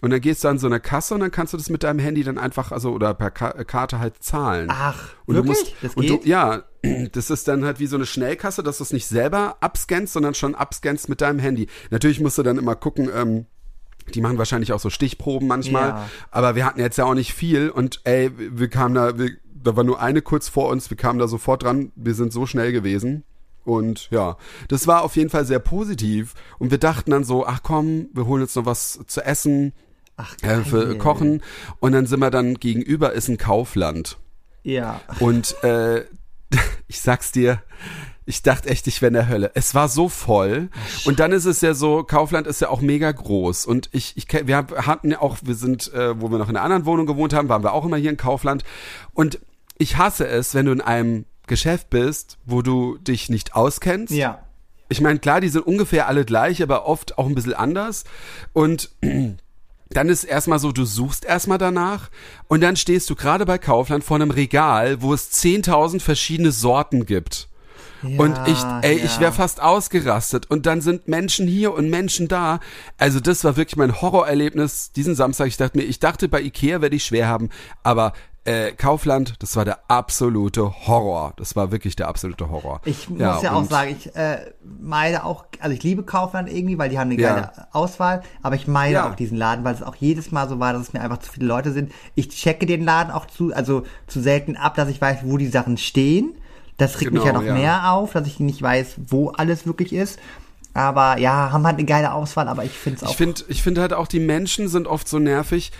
[0.00, 1.98] Und dann gehst du an so eine Kasse und dann kannst du das mit deinem
[1.98, 4.68] Handy dann einfach, also oder per Ka Karte halt zahlen.
[4.70, 5.58] Ach, Und wirklich?
[5.58, 6.24] du musst, das geht?
[6.24, 6.64] Du, ja,
[7.12, 10.34] das ist dann halt wie so eine Schnellkasse, dass du es nicht selber abscannst, sondern
[10.34, 11.68] schon abscannst mit deinem Handy.
[11.90, 13.46] Natürlich musst du dann immer gucken, ähm,
[14.12, 16.08] die machen wahrscheinlich auch so Stichproben manchmal, Ja.
[16.30, 19.76] aber wir hatten jetzt ja auch nicht viel und ey, wir kamen da, wir, da
[19.76, 22.72] war nur eine kurz vor uns, wir kamen da sofort dran, wir sind so schnell
[22.72, 23.24] gewesen.
[23.64, 24.36] Und ja,
[24.68, 26.34] das war auf jeden Fall sehr positiv.
[26.58, 29.72] Und wir dachten dann so, ach komm, wir holen jetzt noch was zu essen,
[30.18, 30.98] Ach, äh, für.
[30.98, 31.42] Kochen.
[31.80, 34.18] Und dann sind wir dann gegenüber ist ein Kaufland.
[34.64, 35.00] Ja.
[35.18, 36.04] Und äh,
[36.88, 37.62] ich sag's dir,
[38.26, 39.50] ich dachte echt, ich wäre in der Hölle.
[39.54, 40.70] Es war so voll.
[41.04, 43.66] Und dann ist es ja so, Kaufland ist ja auch mega groß.
[43.66, 46.64] Und ich, ich wir hatten ja auch, wir sind, äh, wo wir noch in einer
[46.64, 48.64] anderen Wohnung gewohnt haben, waren wir auch immer hier in Kaufland.
[49.12, 49.40] Und
[49.76, 54.14] ich hasse es, wenn du in einem Geschäft bist, wo du dich nicht auskennst.
[54.14, 54.42] Ja.
[54.88, 58.04] Ich meine, klar, die sind ungefähr alle gleich, aber oft auch ein bisschen anders.
[58.54, 58.90] Und
[59.90, 62.10] dann ist erstmal so, du suchst erstmal danach
[62.48, 67.04] und dann stehst du gerade bei Kaufland vor einem Regal, wo es 10.000 verschiedene Sorten
[67.04, 67.48] gibt.
[68.18, 69.20] Und ich, ey, ich ja.
[69.20, 70.50] wäre fast ausgerastet.
[70.50, 72.60] Und dann sind Menschen hier und Menschen da.
[72.98, 75.46] Also das war wirklich mein Horrorerlebnis diesen Samstag.
[75.48, 77.50] Ich dachte mir, ich dachte, bei Ikea werde ich schwer haben,
[77.82, 78.12] aber
[78.46, 81.32] äh, Kaufland, das war der absolute Horror.
[81.36, 82.82] Das war wirklich der absolute Horror.
[82.84, 86.90] Ich muss ja, auch sagen, ich äh, meide auch, also ich liebe Kaufland irgendwie, weil
[86.90, 87.34] die haben eine Ja.
[87.34, 89.10] geile Auswahl, aber ich meide Ja.
[89.10, 91.32] auch diesen Laden, weil es auch jedes Mal so war, dass es mir einfach zu
[91.32, 91.90] viele Leute sind.
[92.14, 95.48] Ich checke den Laden auch zu, also zu selten ab, dass ich weiß, wo die
[95.48, 96.34] Sachen stehen.
[96.76, 97.54] Das regt mich ja Genau, noch ja.
[97.54, 100.18] mehr auf, dass ich nicht weiß, wo alles wirklich ist.
[100.72, 103.10] Aber ja, haben halt eine geile Auswahl, aber ich finde es auch.
[103.10, 105.70] Ich finde ich finde halt auch, die Menschen sind oft so nervig.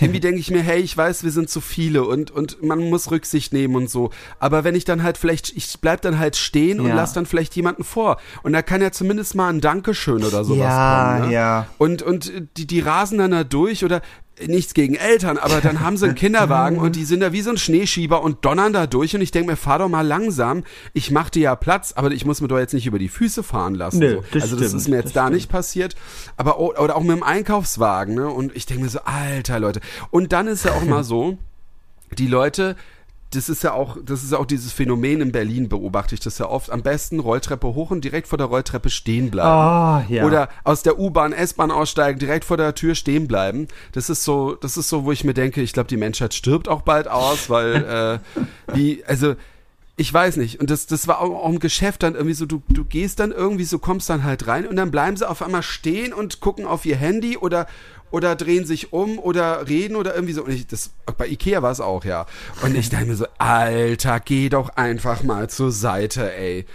[0.00, 3.10] Irgendwie denke ich mir, hey, ich weiß, wir sind zu viele und, und man muss
[3.12, 4.10] Rücksicht nehmen und so.
[4.40, 6.94] Aber wenn ich dann halt vielleicht, ich bleib dann halt stehen und Ja.
[6.96, 8.16] lass dann vielleicht jemanden vor.
[8.42, 11.28] Und da kann ja zumindest mal ein Dankeschön oder sowas Ja, kommen.
[11.28, 11.34] Ne?
[11.34, 11.66] ja.
[11.78, 14.02] Und, und die, die rasen dann da durch oder
[14.46, 17.50] nichts gegen Eltern, aber dann haben sie einen Kinderwagen und die sind da wie so
[17.50, 20.64] ein Schneeschieber und donnern da durch und ich denke mir, fahr doch mal langsam.
[20.92, 23.42] Ich mach dir ja Platz, aber ich muss mir doch jetzt nicht über die Füße
[23.42, 23.98] fahren lassen.
[24.00, 24.24] Nö, so.
[24.32, 25.36] das also das stimmt, ist mir jetzt da stimmt.
[25.36, 25.96] nicht passiert,
[26.36, 28.28] aber oder auch mit dem Einkaufswagen, ne?
[28.28, 29.80] Und ich denke mir so, alter Leute.
[30.10, 31.38] Und dann ist ja auch mal so,
[32.18, 32.76] die Leute,
[33.30, 36.38] das ist ja auch, das ist ja auch dieses Phänomen in Berlin beobachte ich das
[36.38, 36.70] ja oft.
[36.70, 40.06] Am besten Rolltreppe hoch und direkt vor der Rolltreppe stehen bleiben.
[40.08, 40.24] Oh, ja.
[40.24, 43.66] Oder aus der U-Bahn, S-Bahn aussteigen, direkt vor der Tür stehen bleiben.
[43.92, 46.68] Das ist so, das ist so, wo ich mir denke, ich glaube, die Menschheit stirbt
[46.68, 48.20] auch bald aus, weil
[48.68, 49.34] äh, wie, also
[49.96, 50.60] ich weiß nicht.
[50.60, 53.32] Und das, das war auch, auch im Geschäft dann irgendwie so, du, du gehst dann
[53.32, 56.66] irgendwie so, kommst dann halt rein und dann bleiben sie auf einmal stehen und gucken
[56.66, 57.66] auf ihr Handy oder,
[58.10, 60.44] oder drehen sich um oder reden oder irgendwie so.
[60.44, 62.26] Und ich, das, bei Ikea war es auch, ja.
[62.62, 66.66] Und ich dachte mir so, Alter, geh doch einfach mal zur Seite, ey.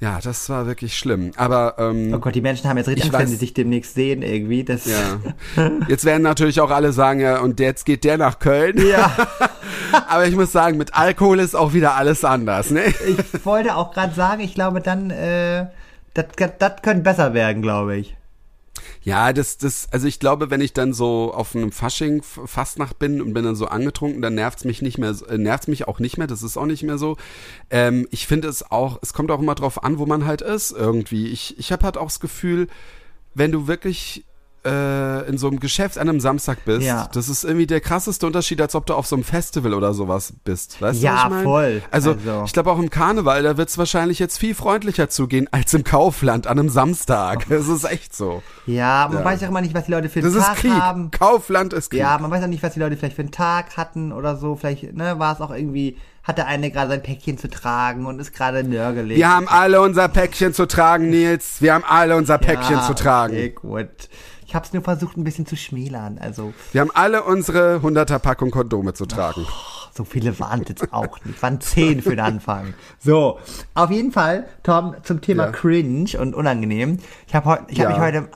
[0.00, 1.30] Ja, das war wirklich schlimm.
[1.36, 3.54] Aber, ähm, Oh Gott, die Menschen haben jetzt richtig Ich Angst, wenn weiß- sie dich
[3.54, 4.64] demnächst sehen irgendwie.
[4.64, 5.20] Das, ja.
[5.88, 8.84] Jetzt werden natürlich auch alle sagen, ja, und jetzt geht der nach Köln.
[8.84, 9.14] ja.
[10.08, 12.82] Aber ich muss sagen, mit Alkohol ist auch wieder alles anders, ne?
[12.86, 15.66] Ich wollte auch gerade sagen, ich glaube, dann, äh,
[16.14, 16.24] Das,
[16.58, 18.16] das könnte besser werden, glaube ich.
[19.04, 23.20] Ja, das, das, also ich glaube, wenn ich dann so auf einem Fasching Fastnacht bin
[23.20, 26.18] und bin dann so angetrunken, dann nervt's mich nicht mehr, äh, nervt's mich auch nicht
[26.18, 27.16] mehr, das ist auch nicht mehr so.
[27.70, 30.70] Ähm, ich finde es auch, es kommt auch immer drauf an, wo man halt ist,
[30.70, 31.28] irgendwie.
[31.28, 32.68] Ich, ich habe halt auch das Gefühl,
[33.34, 34.24] wenn du wirklich
[34.64, 37.08] äh, in so einem Geschäft an einem Samstag bist, Ja.
[37.12, 40.32] das ist irgendwie der krasseste Unterschied, als ob du auf so einem Festival oder sowas
[40.44, 40.80] bist.
[40.80, 41.44] Weißt Ja, du, was ich mein?
[41.44, 41.82] voll.
[41.90, 42.42] Also, Also.
[42.46, 46.46] ich glaube auch im Karneval, da wird's wahrscheinlich jetzt viel freundlicher zugehen als im Kaufland
[46.46, 47.46] an einem Samstag.
[47.48, 48.42] Das ist echt so.
[48.66, 49.24] Ja, man Ja.
[49.24, 50.70] weiß ja immer nicht, was die Leute für einen Das ist Tag Krieg.
[50.72, 51.10] haben.
[51.10, 52.00] Kaufland ist Krieg.
[52.00, 54.56] Ja, man weiß auch nicht, was die Leute vielleicht für einen Tag hatten oder so.
[54.56, 58.20] Vielleicht, ne, war es auch irgendwie, hat der eine gerade sein Päckchen zu tragen und
[58.20, 59.16] ist gerade nörgelig.
[59.18, 61.60] Wir haben alle unser Päckchen zu tragen, Nils.
[61.60, 63.32] Wir haben alle unser Päckchen Ja, zu tragen.
[63.34, 63.54] Okay,
[64.52, 66.18] Ich hab's nur versucht, ein bisschen zu schmälern.
[66.20, 69.46] Also, Wir haben alle unsere 100er Packung Kondome zu tragen.
[69.94, 71.40] so viele waren es jetzt auch nicht.
[71.42, 72.74] Waren zehn für den Anfang.
[72.98, 73.38] So,
[73.72, 75.52] auf jeden Fall, Tom, zum Thema Ja.
[75.52, 76.98] Cringe und unangenehm.
[77.26, 77.96] Ich habe heute, ich habe Ja.
[77.96, 78.28] mich heute,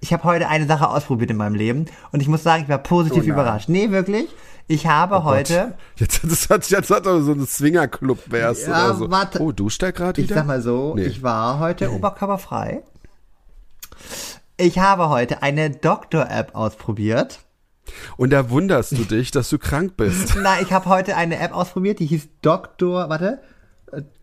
[0.00, 2.78] ich habe heute eine Sache ausprobiert in meinem Leben und ich muss sagen, ich war
[2.78, 3.68] positiv Oh überrascht.
[3.68, 4.34] Nee, wirklich.
[4.68, 8.94] Ich habe heute, Jetzt, das hat, jetzt hat er so ein Swingerclub wär's Ja, oder
[8.94, 9.10] so.
[9.10, 9.42] warte.
[9.42, 10.36] Oh, duscht er gerade ich wieder?
[10.36, 11.02] sag mal so, Nee.
[11.02, 12.82] ich war heute oberkörperfrei.
[14.60, 17.38] Ich habe heute eine Doktor-App ausprobiert.
[18.16, 20.36] Und da wunderst du dich, dass du krank bist.
[20.42, 23.40] Na, ich habe heute eine App ausprobiert, die hieß Doktor, warte.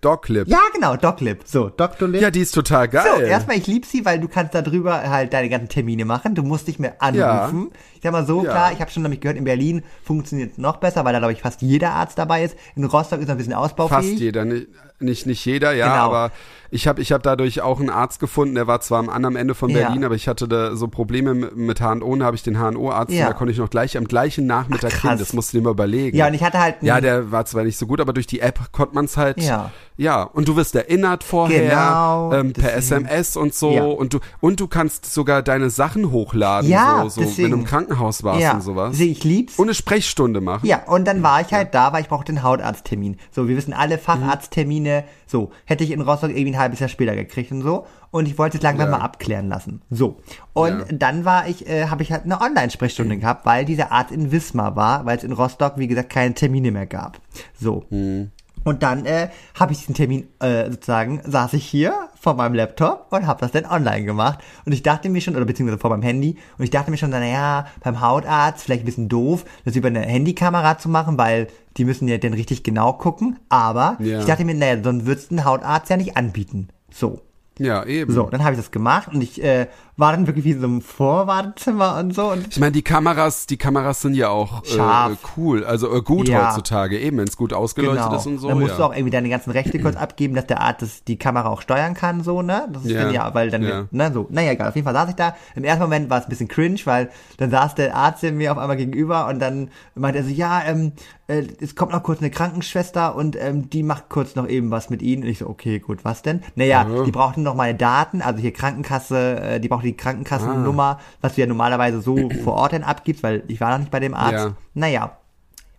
[0.01, 0.47] Doclip.
[0.47, 1.39] Ja, genau, DocLib.
[1.45, 2.21] So, DoctorLib.
[2.21, 3.03] Ja, die ist total geil.
[3.15, 6.35] so, erstmal, ich lieb sie, weil du kannst da drüber halt deine ganzen Termine machen.
[6.35, 7.71] Du musst nicht mehr anrufen.
[7.95, 8.51] Ich sag mal so, Ja.
[8.51, 11.33] klar, ich habe schon nämlich gehört, in Berlin funktioniert es noch besser, weil da, glaube
[11.33, 12.55] ich, fast jeder Arzt dabei ist.
[12.75, 14.09] In Rostock ist noch ein bisschen ausbaufähig.
[14.11, 14.67] Fast jeder, nicht,
[14.99, 16.05] nicht, nicht jeder, ja, Genau.
[16.13, 16.31] aber
[16.75, 19.55] ich habe ich hab dadurch auch einen Arzt gefunden, der war zwar am anderen Ende
[19.55, 19.79] von Ja.
[19.87, 23.27] Berlin, aber ich hatte da so Probleme mit, HNO, da habe ich den HNO-Arzt, Ja.
[23.27, 25.71] da konnte ich noch gleich am gleichen Nachmittag Ach, hin, das musst du dir mal
[25.71, 26.15] überlegen.
[26.15, 28.27] Ja, und ich hatte halt Ja, einen- der war zwar nicht so gut, aber durch
[28.27, 29.41] die App konnte man es halt.
[29.41, 29.71] Ja.
[29.97, 32.75] Ja, und du wirst erinnert vorher Genau, ähm, per.
[32.75, 33.83] SMS und so Ja.
[33.85, 37.43] und du und du kannst sogar deine Sachen hochladen, Ja, so, so deswegen.
[37.43, 38.89] wenn du im Krankenhaus warst ja, und sowas.
[38.91, 39.57] deswegen, ich lieb's.
[39.57, 40.65] Und eine Sprechstunde machen.
[40.67, 43.15] Ja, und dann war ich halt da, weil ich brauchte den Hautarzttermin.
[43.31, 45.05] So, wir wissen alle Facharzttermine.
[45.27, 47.85] So, hätte ich in Rostock irgendwie ein halbes Jahr später gekriegt und so.
[48.11, 48.97] Und ich wollte es langsam Ja.
[48.97, 49.81] mal abklären lassen.
[49.89, 50.17] So.
[50.53, 50.85] Und Ja.
[50.91, 54.75] dann war ich, äh, habe ich halt eine Online-Sprechstunde gehabt, weil dieser Arzt in Wismar
[54.75, 57.19] war, weil es in Rostock, wie gesagt, keine Termine mehr gab.
[57.59, 57.85] So.
[57.89, 63.07] Und dann äh, habe ich diesen Termin äh, sozusagen, saß ich hier vor meinem Laptop
[63.11, 64.39] und habe das dann online gemacht.
[64.65, 67.11] Und ich dachte mir schon, oder beziehungsweise vor meinem Handy, und ich dachte mir schon,
[67.11, 71.85] naja, beim Hautarzt vielleicht ein bisschen doof, das über eine Handykamera zu machen, weil die
[71.85, 73.37] müssen ja dann richtig genau gucken.
[73.49, 74.19] Aber Ja.
[74.19, 76.69] ich dachte mir, naja, sonst würdest du einen Hautarzt ja nicht anbieten.
[76.91, 77.21] So.
[77.57, 78.13] Ja, eben.
[78.13, 80.81] So, dann habe ich das gemacht und ich äh, war dann wirklich wie so einem
[80.81, 82.31] Vorwartezimmer und so.
[82.31, 86.27] Und Ich meine, die Kameras, die Kameras sind ja auch äh, cool, also äh, gut
[86.27, 86.47] Ja.
[86.49, 88.15] heutzutage, eben, wenn es gut ausgeleuchtet Genau.
[88.17, 88.49] ist und so.
[88.49, 88.77] dann musst ja.
[88.77, 91.61] du auch irgendwie deine ganzen Rechte kurz abgeben, dass der Arzt das, die Kamera auch
[91.61, 92.67] steuern kann, so, ne?
[92.73, 93.03] Das ist Ja.
[93.05, 93.85] dann ja, weil dann, Ja.
[93.91, 94.27] ne, so.
[94.29, 94.67] Naja, egal.
[94.69, 95.35] Auf jeden Fall saß ich da.
[95.55, 98.57] Im ersten Moment war es ein bisschen cringe, weil dann saß der Arzt mir auf
[98.57, 100.91] einmal gegenüber und dann meinte er so, ja, ähm,
[101.27, 104.89] äh, es kommt noch kurz eine Krankenschwester und ähm, die macht kurz noch eben was
[104.89, 105.23] mit Ihnen.
[105.23, 106.43] Und ich so, okay, gut, was denn?
[106.55, 107.03] Naja, Ja.
[107.03, 111.41] die brauchten noch meine Daten, also hier Krankenkasse, äh, die braucht die Krankenkassennummer, was du
[111.41, 114.45] ja normalerweise so vor Ort dann abgibst, weil ich war noch nicht bei dem Arzt.
[114.45, 114.53] Ja.
[114.73, 115.17] Naja,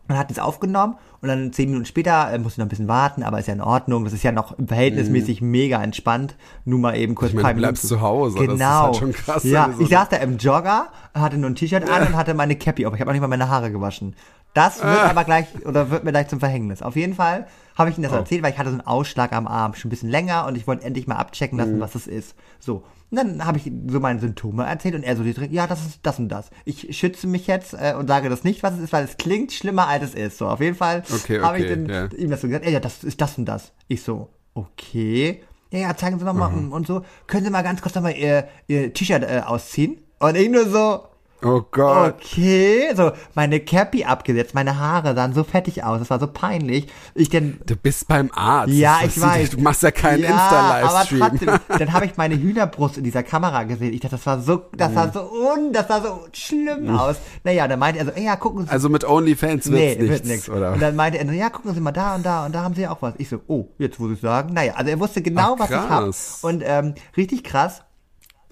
[0.08, 3.24] man hat es aufgenommen und dann zehn Minuten später äh, musste noch ein bisschen warten,
[3.24, 4.04] aber ist ja in Ordnung.
[4.04, 6.36] Das ist ja noch verhältnismäßig mega entspannt.
[6.64, 7.30] Nur mal eben kurz.
[7.30, 8.00] Ich meine, ein du bleibst Minuten.
[8.00, 8.82] zu Hause, das ist Genau.
[8.84, 11.90] halt schon krass, Ja, du so- ich saß da im Jogger, hatte nur ein T-Shirt
[11.90, 12.94] an und hatte meine Cappy auf.
[12.94, 14.14] Ich habe noch nicht mal meine Haare gewaschen.
[14.54, 15.10] Das wird Ah.
[15.10, 16.80] aber gleich oder wird mir gleich zum Verhängnis.
[16.82, 18.16] Auf jeden Fall habe ich ihm das Oh.
[18.16, 20.66] erzählt, weil ich hatte so einen Ausschlag am Arm, schon ein bisschen länger und ich
[20.68, 22.34] wollte endlich mal abchecken lassen, was das ist.
[22.60, 22.84] So.
[23.10, 26.00] Und dann habe ich so meine Symptome erzählt und er so direkt, ja, das ist
[26.02, 26.50] das und das.
[26.64, 29.52] Ich schütze mich jetzt äh, und sage das nicht, was es ist, weil es klingt
[29.52, 30.38] schlimmer, als es ist.
[30.38, 32.18] So, auf jeden Fall Okay, habe ich okay, dann ja.
[32.18, 33.72] ihm das so gesagt, ja, das ist das und das.
[33.88, 35.42] Ich so, okay.
[35.70, 36.72] Ja, ja, zeigen Sie mal Mhm.
[36.72, 37.02] und so.
[37.26, 39.98] Können Sie mal ganz kurz noch mal Ihr, Ihr T-Shirt äh, ausziehen?
[40.18, 41.04] Und ich nur so,
[41.42, 42.14] Oh Gott.
[42.14, 42.92] okay.
[42.96, 45.98] So, meine Cappy abgesetzt, meine Haare sahen so fettig aus.
[45.98, 46.86] Das war so peinlich.
[47.14, 48.72] Ich dann, Du bist beim Arzt.
[48.72, 49.50] ja, ich weiß.
[49.50, 51.22] Du machst ja keinen ja, Insta-Livestream.
[51.22, 53.92] Aber trotzdem, dann habe ich meine Hühnerbrust in dieser Kamera gesehen.
[53.92, 54.94] Ich dachte, das war so, das Mhm.
[54.94, 57.16] sah so un, das sah so schlimm aus.
[57.44, 58.70] Naja, dann meinte er so, ja, gucken Sie.
[58.70, 60.48] Also mit OnlyFans wird's nee, nichts, wird nichts.
[60.50, 60.72] oder?
[60.72, 62.82] Und dann meinte er, ja, gucken Sie mal da und da und da haben Sie
[62.82, 63.14] ja auch was.
[63.18, 64.54] Ich so, oh, jetzt muss ich sagen.
[64.54, 66.10] Naja, also er wusste genau, Ach, was ich habe.
[66.42, 67.82] Und ähm, richtig krass.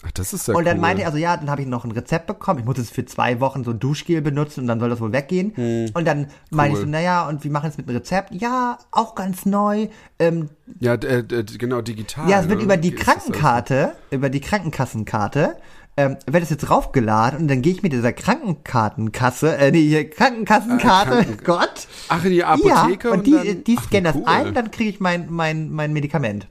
[0.07, 0.81] Ach, das ist ja Und dann cool.
[0.83, 2.61] meinte er so, ja, dann habe ich noch ein Rezept bekommen.
[2.61, 5.13] Ich muss es für zwei Wochen so ein Duschgel benutzen und dann soll das wohl
[5.13, 5.91] weggehen.
[5.95, 8.35] Und dann meinte ich so, naja, und wie machen es mit einem Rezept?
[8.35, 9.89] Ja, auch ganz neu.
[10.19, 11.23] Ähm, ja, äh,
[11.59, 12.29] genau, digital.
[12.29, 12.65] ja, es wird ne?
[12.65, 15.57] über die Ist das also- Krankenkarte, über die Krankenkassenkarte,
[15.97, 20.11] ähm, wird es jetzt raufgeladen und dann gehe ich mit dieser Krankenkartenkasse, äh, nee, hier,
[20.11, 21.87] Krankenkassenkarte, Äh, Kranken- Gott.
[22.09, 24.23] Ach, in die Apotheke ja, und, und die, dann- die scannen das cool.
[24.27, 26.49] ein, dann kriege ich mein, mein, mein Medikament.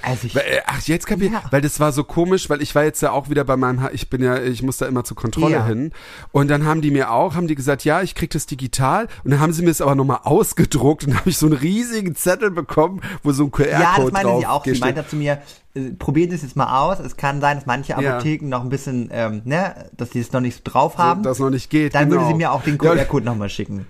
[0.00, 1.42] Also ich, Weil, äh, Ach, jetzt kapier, Ja.
[1.50, 4.08] weil das war so komisch, weil ich war jetzt ja auch wieder bei meinem, ich
[4.08, 5.66] bin ja, ich muss da immer zur Kontrolle Ja.
[5.66, 5.92] hin.
[6.32, 9.06] Und dann haben die mir auch, haben die gesagt, ja, ich krieg das digital.
[9.24, 11.56] Und dann haben sie mir es aber nochmal ausgedruckt und dann habe ich so einen
[11.56, 14.64] riesigen Zettel bekommen, wo so ein QR-Code ja, das meinte drauf sie auch.
[14.64, 15.38] Sie meinte zu mir,
[15.74, 16.98] äh, probiert es jetzt mal aus.
[16.98, 17.98] Es kann sein, dass manche Ja.
[18.16, 21.22] Apotheken noch ein bisschen, ähm, ne, dass die es noch nicht so drauf haben.
[21.22, 21.94] das noch nicht geht.
[21.94, 22.22] Dann genau.
[22.22, 23.86] würde sie mir auch den Ja, QR-Code nochmal schicken.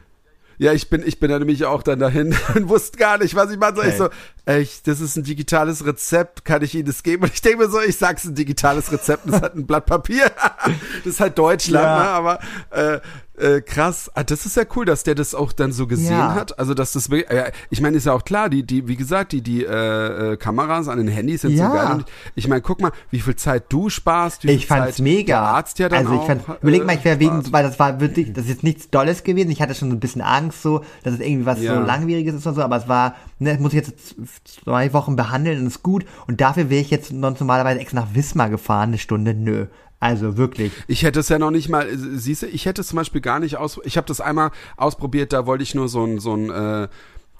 [0.59, 3.51] Ja, ich bin, ich bin da nämlich auch dann dahin und wusste gar nicht, was
[3.51, 3.87] ich machen soll.
[3.87, 4.11] Ich Okay.
[4.47, 7.25] so, echt, das ist ein digitales Rezept, kann ich Ihnen das geben?
[7.25, 10.31] Und ich denke mir so, ich sag's ein digitales Rezept, das hat ein Blatt Papier.
[11.05, 11.99] das ist halt Deutschland, Ja.
[11.99, 12.09] ne?
[12.09, 13.01] Aber äh,
[13.39, 14.11] äh, krass.
[14.15, 16.35] Ah, das ist ja cool, dass der das auch dann so gesehen Ja.
[16.35, 16.59] hat.
[16.59, 19.33] Also dass das wirklich- äh, ich meine, ist ja auch klar, die, die, wie gesagt,
[19.33, 21.69] die, die äh, äh, Kameras an den Handys sind Ja.
[21.71, 21.93] so geil.
[21.95, 25.05] Und ich meine, guck mal, wie viel Zeit du sparst, wie Ich viel fand's Zeit
[25.05, 25.27] mega.
[25.41, 27.53] der Arzt ja dann also ich fand, äh, überleg mal, ich wäre wegen, spart.
[27.53, 29.51] weil das war wirklich, das ist jetzt nichts Dolles gewesen.
[29.51, 31.75] Ich hatte schon so ein bisschen Angst, so, dass es irgendwie was Ja.
[31.77, 34.15] so langwieriges ist und so, aber es war, ne, das muss ich jetzt
[34.45, 36.05] zwei Wochen behandeln und ist gut.
[36.27, 39.33] Und dafür wäre ich jetzt normalerweise extra nach Wismar gefahren, eine Stunde.
[39.35, 39.67] Nö.
[40.03, 40.73] Also wirklich.
[40.89, 43.39] Ich hätte es ja noch nicht mal, siehst du, ich hätte es zum Beispiel gar
[43.39, 46.51] nicht aus, ich habe das einmal ausprobiert, da wollte ich nur so ein, so ein
[46.51, 46.89] äh,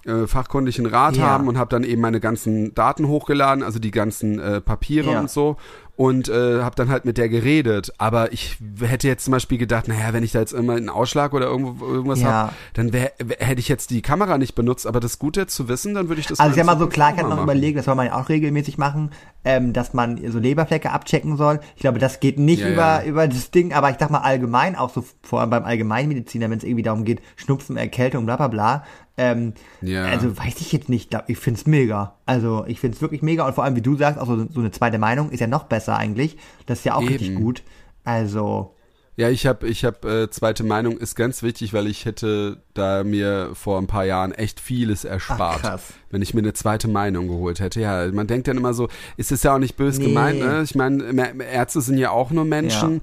[0.09, 1.25] äh, fachkundigen Rat Ja.
[1.25, 5.21] haben und habe dann eben meine ganzen Daten hochgeladen, also die ganzen äh, Papiere Ja.
[5.21, 5.57] und so
[5.95, 7.93] und äh, habe dann halt mit der geredet.
[7.99, 11.35] Aber ich hätte jetzt zum Beispiel gedacht, naja, wenn ich da jetzt immer einen Ausschlag
[11.35, 12.47] oder irgendwo, irgendwas Ja.
[12.47, 14.87] hab, dann wär, hätte ich jetzt die Kamera nicht benutzt.
[14.87, 17.13] Aber das Gute zu wissen, dann würde ich das Also ich in mal so klar,
[17.15, 19.11] ich mal noch überlegt, das soll man ja auch regelmäßig machen,
[19.45, 21.61] ähm, dass man so Leberflecke abchecken soll.
[21.77, 23.05] Ich glaube, das geht nicht Ja, über, ja.
[23.05, 26.59] über das Ding, aber ich sag mal allgemein, auch so vor allem beim Allgemeinmediziner, wenn
[26.59, 28.85] es irgendwie darum geht, Schnupfen, Erkältung, bla bla bla.
[29.19, 29.53] Ähm,
[29.83, 30.05] Ja.
[30.05, 32.15] Also weiß ich jetzt nicht, ich find's mega.
[32.27, 34.99] Also ich find's wirklich mega und vor allem, wie du sagst, auch so, eine zweite
[34.99, 36.37] Meinung ist ja noch besser eigentlich.
[36.67, 37.41] Das ist ja auch richtig Eben.
[37.43, 37.63] gut.
[38.05, 38.75] Also,
[39.17, 43.05] Ja, ich habe, ich habe äh, zweite Meinung ist ganz wichtig, weil ich hätte da
[43.05, 45.81] mir vor ein paar Jahren echt vieles erspart, Ach,
[46.11, 47.81] wenn ich mir eine zweite Meinung geholt hätte.
[47.81, 50.07] Ja, man denkt dann immer so, ist es ja auch nicht böse Nee.
[50.09, 50.39] gemeint.
[50.41, 50.63] Ne?
[50.63, 51.05] Ich meine,
[51.45, 53.03] Ärzte sind ja auch nur Menschen.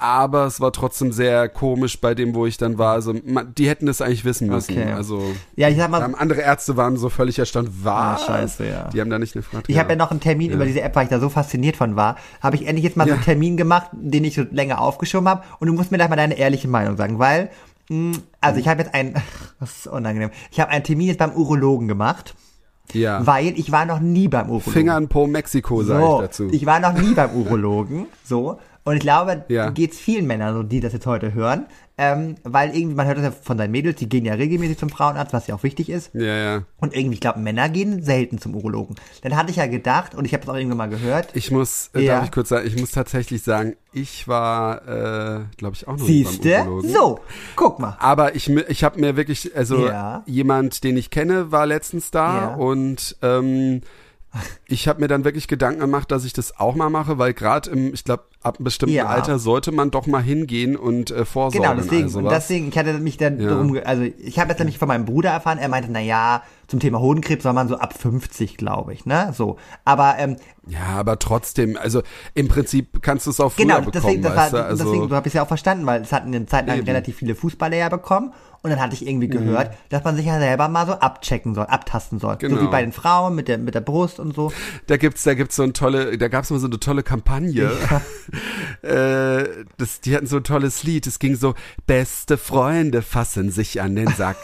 [0.00, 2.92] Aber es war trotzdem sehr komisch bei dem, wo ich dann war.
[2.92, 4.78] Also, man, die hätten das eigentlich wissen müssen.
[4.78, 4.92] Okay.
[4.92, 5.20] Also,
[5.56, 7.68] ja, ich sag mal, andere Ärzte waren so völlig erstaunt.
[7.82, 8.22] Was?
[8.22, 8.88] Ah, scheiße, ja.
[8.92, 9.66] Die haben da nicht gefragt.
[9.68, 10.54] Ich habe ja noch einen Termin Ja.
[10.56, 12.14] über diese App, weil ich da so fasziniert von war.
[12.40, 13.14] Habe ich endlich jetzt mal so Ja.
[13.16, 15.42] einen Termin gemacht, den ich so länger aufgeschoben habe.
[15.58, 17.50] Und du musst mir gleich mal deine ehrliche Meinung sagen, weil,
[17.90, 19.14] mh, also ich habe jetzt einen,
[19.58, 22.36] das ist unangenehm, ich habe einen Termin jetzt beim Urologen gemacht,
[22.92, 23.26] ja.
[23.26, 24.72] weil ich war noch nie beim Urologen.
[24.72, 26.48] Finger an Po Mexiko, sage so, ich dazu.
[26.52, 28.60] ich war noch nie beim Urologen, so.
[28.88, 29.68] Und ich glaube, Ja.
[29.70, 31.66] geht's vielen Männern so, die das jetzt heute hören,
[31.98, 34.88] ähm, weil irgendwie, man hört das ja von seinen Mädels, die gehen ja regelmäßig zum
[34.88, 36.10] Frauenarzt, was ja auch wichtig ist.
[36.14, 36.62] ja, ja.
[36.78, 38.96] Und irgendwie, ich glaube, Männer gehen selten zum Urologen.
[39.22, 41.90] Dann hatte ich ja gedacht, und ich habe es auch irgendwann mal gehört, Ich muss,
[41.94, 42.14] äh, Ja.
[42.16, 46.06] darf ich kurz sagen, ich muss tatsächlich sagen, ich war, äh, glaube ich, auch noch
[46.08, 46.90] nie beim siehste, Urologen.
[46.90, 47.20] so,
[47.56, 47.96] guck mal.
[48.00, 50.22] Aber ich, ich habe mir wirklich, also Ja.
[50.26, 52.54] jemand, den ich kenne, war letztens da Ja.
[52.54, 53.82] und ähm,
[54.66, 57.70] ich habe mir dann wirklich Gedanken gemacht, dass ich das auch mal mache, weil gerade
[57.70, 59.06] im, ich glaube, ab einem bestimmten Ja.
[59.06, 61.62] Alter sollte man doch mal hingehen und äh, vorsorgen.
[61.68, 63.48] Genau, deswegen, also deswegen, ich hatte mich dann Ja.
[63.50, 66.80] darum, also ich habe jetzt nämlich von meinem Bruder erfahren, er meinte, na ja, zum
[66.80, 69.56] Thema Hodenkrebs soll man so ab 50, glaube ich, ne, so.
[69.84, 72.02] Aber, ähm, Ja, aber trotzdem, also
[72.34, 74.66] im Prinzip kannst du es auch früher genau, bekommen, deswegen, das weißt war, du?
[74.66, 76.86] Also, deswegen, du hast es ja auch verstanden, weil es hatten eine Zeit lang Eben.
[76.86, 80.38] relativ viele Fußballer ja bekommen und dann hatte ich irgendwie gehört, dass man sich ja
[80.38, 82.34] selber mal so abchecken soll, abtasten soll.
[82.34, 82.60] So Genau.
[82.60, 84.52] wie bei den Frauen mit der, mit der Brust und so.
[84.88, 87.70] Da gibt's, da gibt's so eine tolle, da gab's mal so eine tolle Kampagne.
[88.82, 91.06] äh, das, die hatten so ein tolles Lied.
[91.06, 91.54] Es ging so:
[91.86, 94.36] Beste Freunde fassen sich an den Sack.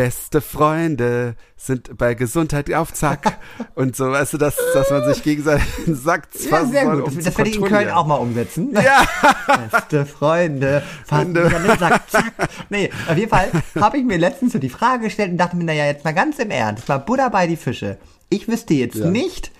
[0.00, 3.36] Beste Freunde sind bei Gesundheit auf Zack.
[3.74, 6.96] Und so, weißt du, dass, dass man sich gegenseitig den Sack Ja, fassen sehr soll,
[7.02, 7.08] gut.
[7.08, 8.72] um Das, das werde ich in Köln auch mal umsetzen.
[8.72, 9.04] Ja,
[9.70, 12.32] Beste Freunde, fassen den Sack, zack.
[12.70, 15.64] Nee, auf jeden Fall habe ich mir letztens so die Frage gestellt und dachte mir,
[15.64, 17.98] naja, jetzt mal ganz im Ernst, mal Buddha bei die Fische.
[18.30, 19.06] Ich wüsste jetzt Ja.
[19.10, 19.52] nicht,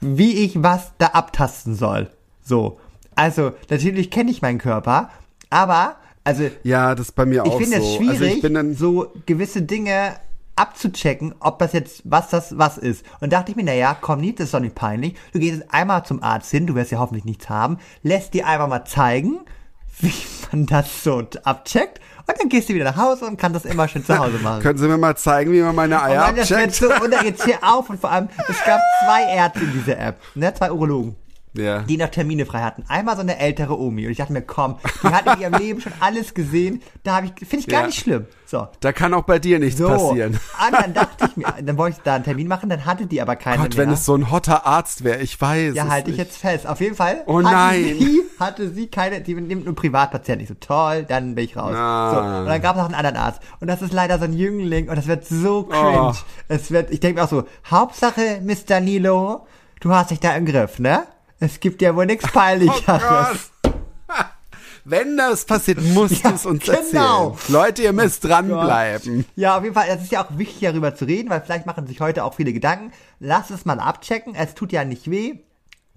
[0.00, 2.08] wie ich was da abtasten soll.
[2.42, 2.80] So.
[3.16, 5.10] Also, natürlich kenne ich meinen Körper,
[5.50, 5.96] aber,
[6.28, 7.82] also, ja, das ist bei mir ich auch finde so.
[7.82, 10.16] es schwierig, also ich bin dann, so gewisse Dinge
[10.56, 13.02] abzuchecken, ob das jetzt, was das was ist.
[13.20, 15.14] Und dachte ich mir, naja, komm nicht, das ist doch nicht peinlich.
[15.32, 18.46] Du gehst jetzt einmal zum Arzt hin, du wirst ja hoffentlich nichts haben, lässt dir
[18.46, 19.40] einfach mal zeigen,
[20.00, 20.12] wie
[20.52, 21.98] man das so abcheckt.
[22.26, 24.60] Und dann gehst du wieder nach Hause und kannst das immer schön zu Hause machen.
[24.62, 26.74] können Sie mir mal zeigen, wie man meine und, Eier dann das wird abcheckt?
[26.74, 29.98] so, und dann geht's hier auf und vor allem, es gab zwei Ärzte in dieser
[29.98, 31.16] App, ne, zwei Urologen
[31.54, 31.80] Ja.
[31.80, 32.84] die noch Termine frei hatten.
[32.88, 35.80] Einmal so eine ältere Omi und ich dachte mir, komm, die hat in ihrem Leben
[35.80, 36.82] schon alles gesehen.
[37.04, 37.86] Da habe ich, finde ich gar Ja.
[37.86, 38.26] nicht schlimm.
[38.46, 38.68] So.
[38.80, 39.88] Da kann auch bei dir nichts So.
[39.88, 40.32] passieren.
[40.34, 43.20] Und dann dachte ich mir, dann wollte ich da einen Termin machen, dann hatte die
[43.20, 43.86] aber keine Gott, mehr.
[43.86, 45.74] wenn es so ein hotter Arzt wäre, ich weiß.
[45.74, 46.66] ja, halte ich jetzt fest.
[46.66, 47.22] Auf jeden Fall.
[47.26, 47.82] Oh hatte nein.
[47.98, 50.42] Sie, hatte sie keine, die nimmt nur Privatpatienten.
[50.44, 51.74] Ich so, toll, dann bin ich raus.
[51.74, 52.10] Ah.
[52.14, 52.20] So.
[52.42, 53.40] Und dann gab es noch einen anderen Arzt.
[53.60, 56.12] Und das ist leider so ein Jüngling und das wird so cringe.
[56.12, 56.14] Oh.
[56.48, 58.80] Es wird, ich denke mir auch so, Hauptsache, Mr.
[58.80, 59.46] Nilo,
[59.80, 61.02] du hast dich da im Griff, ne?
[61.40, 63.50] Es gibt ja wohl nichts Oh Peinlicheres.
[64.84, 67.30] Wenn das passiert, musst Ja, du es uns genau.
[67.32, 67.52] erzählen.
[67.52, 69.26] Leute, ihr müsst dranbleiben.
[69.36, 71.86] Ja, auf jeden Fall, es ist ja auch wichtig, darüber zu reden, weil vielleicht machen
[71.86, 72.92] sich heute auch viele Gedanken.
[73.20, 75.40] Lass es mal abchecken, es tut ja nicht weh.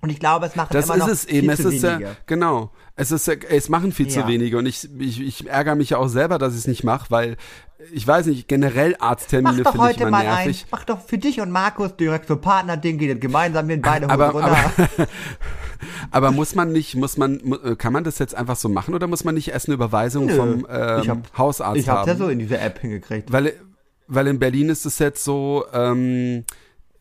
[0.02, 1.50] Und ich glaube, es macht Das immer noch es viel eben.
[1.52, 2.18] Es zu ist ja, wenige.
[2.26, 2.72] genau.
[2.96, 4.22] Es ist ja, es machen viel Ja.
[4.24, 6.84] zu wenige und ich, ich, ich ärgere mich ja auch selber, dass ich es nicht
[6.84, 7.38] mache, weil
[7.94, 10.64] ich weiß nicht, generell Arzttermine finde ich heute immer mal nervig.
[10.66, 14.30] ein, mach doch für dich und Markus direkt so Partner-Ding, geht gemeinsam hin, beide Aber,
[14.30, 14.52] runter.
[14.52, 15.08] aber,
[16.12, 19.08] aber muss man nicht, muss man, äh, kann man das jetzt einfach so machen oder
[19.08, 20.36] muss man nicht erst eine Überweisung Nö.
[20.36, 22.08] vom ähm, Ich hab- Hausarzt ich hab's haben?
[22.10, 23.32] ja so in dieser App hingekriegt.
[23.32, 23.54] Weil,
[24.08, 26.44] weil in Berlin ist es jetzt so, ähm,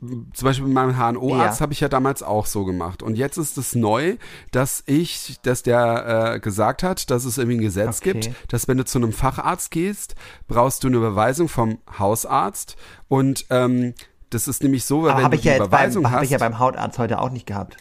[0.00, 1.62] zum Beispiel mit meinem HNO-Arzt Ja.
[1.62, 3.02] habe ich ja damals auch so gemacht.
[3.02, 4.16] Und jetzt ist es neu,
[4.50, 8.12] dass ich, dass der äh, gesagt hat, dass es irgendwie ein Gesetz Okay.
[8.20, 10.14] gibt, dass wenn du zu einem Facharzt gehst,
[10.48, 12.76] brauchst du eine Überweisung vom Hausarzt.
[13.08, 13.94] Und ähm,
[14.30, 16.24] das ist nämlich so, weil Aber wenn habe du ich ja beim, Überweisung hab hast,
[16.24, 17.76] ich ja beim Hautarzt heute auch nicht gehabt.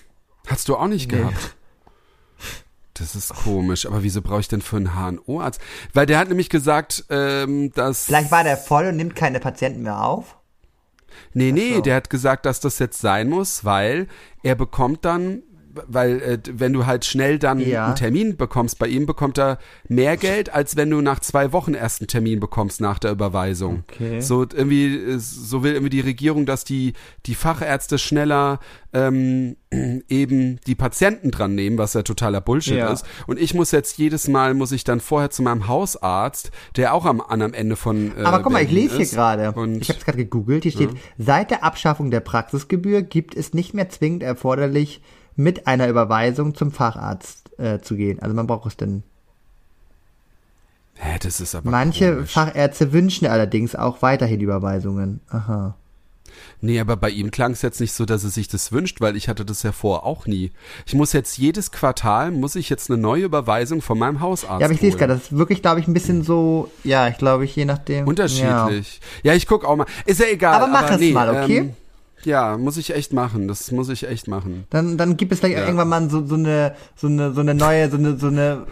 [0.48, 1.20] hast du auch nicht Nee.
[1.20, 1.56] gehabt.
[2.96, 5.62] Das ist komisch, aber wieso brauche ich denn für einen HNO-Arzt?
[5.94, 9.84] Weil der hat nämlich gesagt, ähm, dass Vielleicht war der voll und nimmt keine Patienten
[9.84, 10.36] mehr auf.
[11.34, 11.82] Nee, nee, so.
[11.82, 14.08] der hat gesagt, dass das jetzt sein muss, weil
[14.44, 15.44] er bekommt dann,
[15.88, 17.88] weil äh, wenn du halt schnell dann Ja.
[17.88, 19.58] einen Termin bekommst, bei ihm bekommt er
[19.88, 23.84] mehr Geld, als wenn du nach zwei Wochen erst einen Termin bekommst nach der Überweisung.
[23.92, 24.22] Okay.
[24.22, 26.94] So irgendwie, äh, so will irgendwie die Regierung, dass die
[27.26, 28.60] die Fachärzte schneller
[28.94, 29.56] ähm,
[30.10, 32.92] eben die Patienten dran nehmen, was ja totaler Bullshit Ja.
[32.92, 33.06] ist.
[33.28, 37.06] Und ich muss jetzt jedes Mal muss ich dann vorher zu meinem Hausarzt, der auch
[37.06, 39.54] am anderen Ende von äh, Aber guck mal, ich lese hier gerade.
[39.80, 40.64] Ich habe es gerade gegoogelt.
[40.64, 45.02] Hier steht, seit der Abschaffung der Praxisgebühr gibt es nicht mehr zwingend erforderlich,
[45.40, 48.20] mit einer Überweisung zum Facharzt äh, zu gehen.
[48.22, 49.04] Also man braucht es denn.
[50.96, 52.34] Hä, das ist aber Manche komisch.
[52.34, 55.22] Fachärzte wünschen allerdings auch weiterhin Überweisungen.
[55.30, 55.76] Aha.
[56.62, 59.16] Nee, aber bei ihm klang es jetzt nicht so, dass er sich das wünscht, weil
[59.16, 60.52] ich hatte das ja vorher auch nie.
[60.86, 64.66] Ich muss jetzt jedes Quartal, muss ich jetzt eine neue Überweisung von meinem Hausarzt Ja,
[64.66, 65.00] aber ich lese holen.
[65.00, 68.08] gerade, das ist wirklich, glaube ich, ein bisschen so, ja, ich glaube, ich je nachdem.
[68.08, 69.00] Unterschiedlich.
[69.24, 69.88] Ja, ich guck auch mal.
[70.06, 70.56] Ist ja egal.
[70.62, 71.58] Aber mach es nee, mal, okay?
[71.60, 71.76] Ähm,
[72.26, 73.48] ja, muss ich echt machen.
[73.48, 74.66] Das muss ich echt machen.
[74.70, 75.64] Dann, dann gibt es vielleicht Ja.
[75.66, 78.66] irgendwann mal so, so eine, so eine, so eine neue, so eine, so eine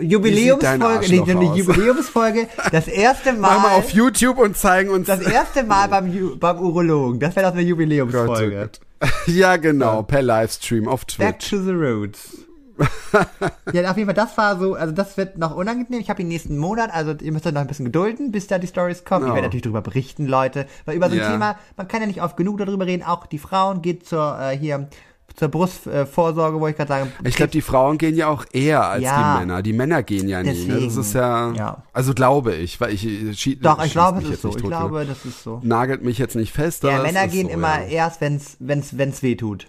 [0.00, 1.56] Jubiläumsfolge, nee, so eine?
[1.56, 2.48] Jubiläumsfolge.
[2.72, 5.06] Das erste Mal, Mach mal auf YouTube und zeigen uns.
[5.06, 7.20] das erste Mal beim, Ju- beim Urologen.
[7.20, 8.56] Das wäre doch eine Jubiläumsfolge.
[8.56, 8.80] oh Gott.
[9.26, 11.50] ja, genau, per Livestream auf Back Twitch.
[11.50, 12.38] to the roots.
[13.72, 16.00] ja, auf jeden Fall, das war so, also das wird noch unangenehm.
[16.00, 18.58] Ich habe den nächsten Monat, also ihr müsst euch noch ein bisschen gedulden, bis da
[18.58, 19.24] die Stories kommen.
[19.24, 19.34] Ich Ja.
[19.34, 20.66] werde natürlich darüber berichten, Leute.
[20.84, 21.30] Weil über so ein Ja.
[21.32, 23.02] Thema, man kann ja nicht oft genug darüber reden.
[23.02, 24.88] Auch die Frauen geht zur, äh, hier,
[25.36, 27.06] zur Brustvorsorge, wo ich gerade sage.
[27.24, 29.34] Ich glaube, die Frauen gehen ja auch eher als Ja.
[29.34, 29.62] die Männer.
[29.62, 30.66] Die Männer gehen ja nie.
[30.66, 30.80] Ne?
[30.80, 31.82] Das ist ja, Ja.
[31.92, 34.48] also glaube ich, weil ich äh, schi- Doch, ich glaube, es ist so.
[34.48, 34.68] Ich tot, ne?
[34.70, 35.60] glaube, das ist so.
[35.62, 36.82] nagelt mich jetzt nicht fest.
[36.82, 37.86] Ja, Männer gehen so, immer ja.
[38.06, 39.66] erst, wenn's, wenn's, wenn's weh tut.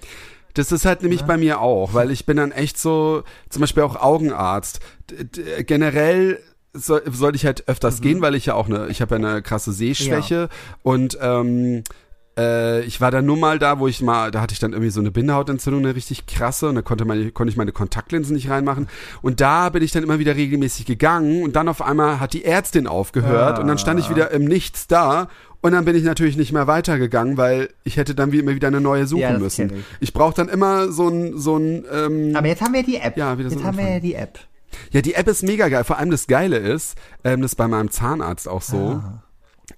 [0.54, 3.84] Das ist halt nämlich bei mir auch, weil ich bin dann echt so, zum Beispiel
[3.84, 4.80] auch Augenarzt.
[5.10, 6.40] D generell
[6.74, 8.04] soll, sollte ich halt öfters Mhm.
[8.04, 10.48] gehen, weil ich ja auch eine, ich habe ja eine krasse Sehschwäche
[10.84, 11.84] und ähm,
[12.38, 14.90] äh, ich war dann nur mal da, wo ich mal, da hatte ich dann irgendwie
[14.90, 18.50] so eine Bindehautentzündung, eine richtig krasse, und da konnte, meine, konnte ich meine Kontaktlinsen nicht
[18.50, 18.88] reinmachen.
[19.22, 22.46] Und da bin ich dann immer wieder regelmäßig gegangen und dann auf einmal hat die
[22.46, 25.28] Ärztin aufgehört und dann stand ich wieder im Nichts da
[25.62, 28.68] und dann bin ich natürlich nicht mehr weitergegangen, weil ich hätte dann wie immer wieder
[28.68, 29.72] eine neue suchen Ja, müssen.
[29.74, 29.84] ich.
[30.00, 33.16] Ich brauche dann immer so ein, so ein, ähm, Aber jetzt haben wir die App.
[33.18, 33.94] Ja, wieder so jetzt ein haben wir Anfang.
[33.96, 34.40] ja die App.
[34.92, 35.84] ja, die App ist mega geil.
[35.84, 39.02] Vor allem das Geile ist, ähm, das ist bei meinem Zahnarzt auch so.
[39.04, 39.24] Ah.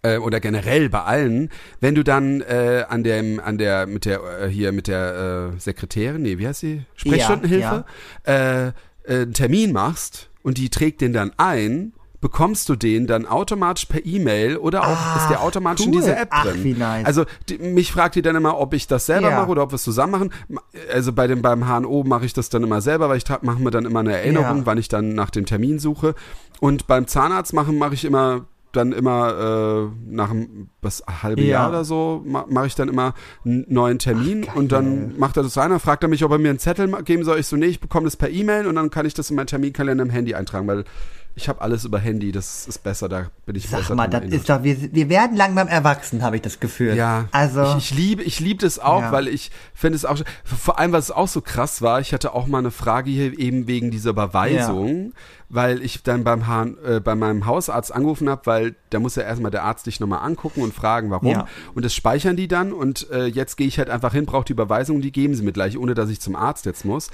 [0.01, 4.21] Äh, oder generell bei allen, wenn du dann äh, an dem, an der, mit der,
[4.41, 6.81] äh, hier mit der äh, Sekretärin, nee, wie heißt sie?
[6.95, 7.85] Sprechstundenhilfe,
[8.25, 8.71] äh, äh,
[9.07, 11.93] einen Termin machst und die trägt den dann ein,
[12.23, 15.99] bekommst du den dann automatisch per E-Mail oder auch Ah, ist der automatisch in cool.
[16.01, 16.63] dieser App Ach, drin.
[16.63, 17.05] wie nice.
[17.05, 19.39] Also die, mich fragt die dann immer, ob ich das selber Ja.
[19.41, 20.29] mache oder ob wir es zusammen machen.
[20.91, 23.69] Also bei dem beim HNO mache ich das dann immer selber, weil ich mache mir
[23.69, 24.65] dann immer eine Erinnerung, Ja.
[24.65, 26.15] wann ich dann nach dem Termin suche.
[26.59, 31.47] Und beim Zahnarzt machen mache ich immer dann immer äh, nach einem was, halbe Ja.
[31.59, 33.13] Jahr oder so ma- mache ich dann immer
[33.45, 36.39] einen neuen Termin und dann macht er das rein, dann fragt er mich, ob er
[36.39, 37.37] mir einen Zettel geben soll.
[37.37, 39.45] Ich so, nee, ich bekomme das per E-Mail und dann kann ich das in meinen
[39.45, 40.85] Terminkalender im Handy eintragen, weil
[41.35, 44.23] ich habe alles über Handy, das ist besser, da bin ich Sag besser mal, dran
[44.29, 46.95] das ist doch, wir, wir werden langsam erwachsen, habe ich das Gefühl.
[46.95, 49.11] Ja, Also, ich, ich liebe, ich liebe das auch, Ja.
[49.11, 52.45] weil ich finde es auch, vor allem, was auch so krass war, ich hatte auch
[52.47, 55.13] mal eine Frage hier eben wegen dieser Überweisung,
[55.49, 59.23] weil ich dann beim Hahn, äh, bei meinem Hausarzt angerufen habe, weil da muss ja
[59.23, 61.27] erstmal der Arzt dich nochmal angucken und fragen, warum.
[61.29, 61.47] Ja.
[61.75, 64.53] Und das speichern die dann und äh, jetzt gehe ich halt einfach hin, brauche die
[64.53, 67.09] Überweisung, die geben sie mir gleich, ohne dass ich zum Arzt jetzt muss.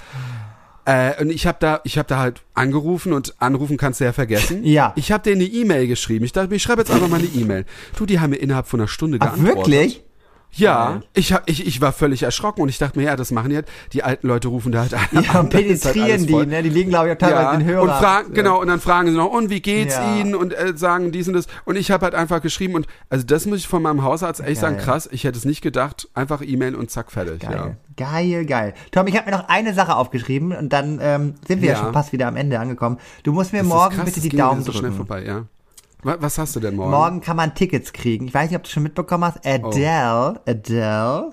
[0.86, 4.14] Äh, und ich habe da, ich habe da halt angerufen und anrufen kannst du ja
[4.14, 4.64] vergessen.
[4.70, 4.94] Ja.
[4.96, 6.26] Ich habe denen eine E-Mail geschrieben.
[6.26, 7.66] Ich dachte, ich schreibe jetzt einfach mal eine E-Mail.
[7.98, 9.68] Du, die haben mir innerhalb von einer Stunde Ach, geantwortet.
[9.74, 10.04] wirklich?
[10.52, 13.52] Ja, ich, hab, ich, ich war völlig erschrocken und ich dachte mir, ja, das machen
[13.52, 15.00] jetzt, die alten Leute rufen da halt an.
[15.12, 16.64] Ja, und halt penetrieren die, ne?
[16.64, 17.82] Die liegen, glaube ich, auch teilweise Ja, in Hörer.
[17.84, 20.18] und fragen, genau, und dann fragen sie noch, und wie geht's Ja.
[20.18, 20.34] Ihnen?
[20.36, 21.46] Und äh, sagen dies und das.
[21.66, 24.60] Und ich habe halt einfach geschrieben und also das muss ich von meinem Hausarzt echt
[24.62, 24.86] sagen, Geil.
[24.86, 27.40] krass, ich hätte es nicht gedacht, einfach E-Mail und zack, fertig.
[27.42, 28.74] Geil, geil, geil.
[28.92, 31.76] Tom, ich habe mir noch eine Sache aufgeschrieben und dann ähm, sind wir ja.
[31.76, 31.84] Ja.
[31.84, 32.98] schon fast wieder am Ende angekommen.
[33.24, 34.98] Du musst mir Das morgen krass, bitte die Daumen so schnell drücken.
[34.98, 35.46] vorbei, ja.
[36.04, 36.92] Wa- Was hast du denn morgen?
[36.92, 38.28] Morgen kann man Tickets kriegen.
[38.28, 39.46] Ich weiß nicht, ob du schon mitbekommen hast.
[39.46, 41.32] Adele, Adele.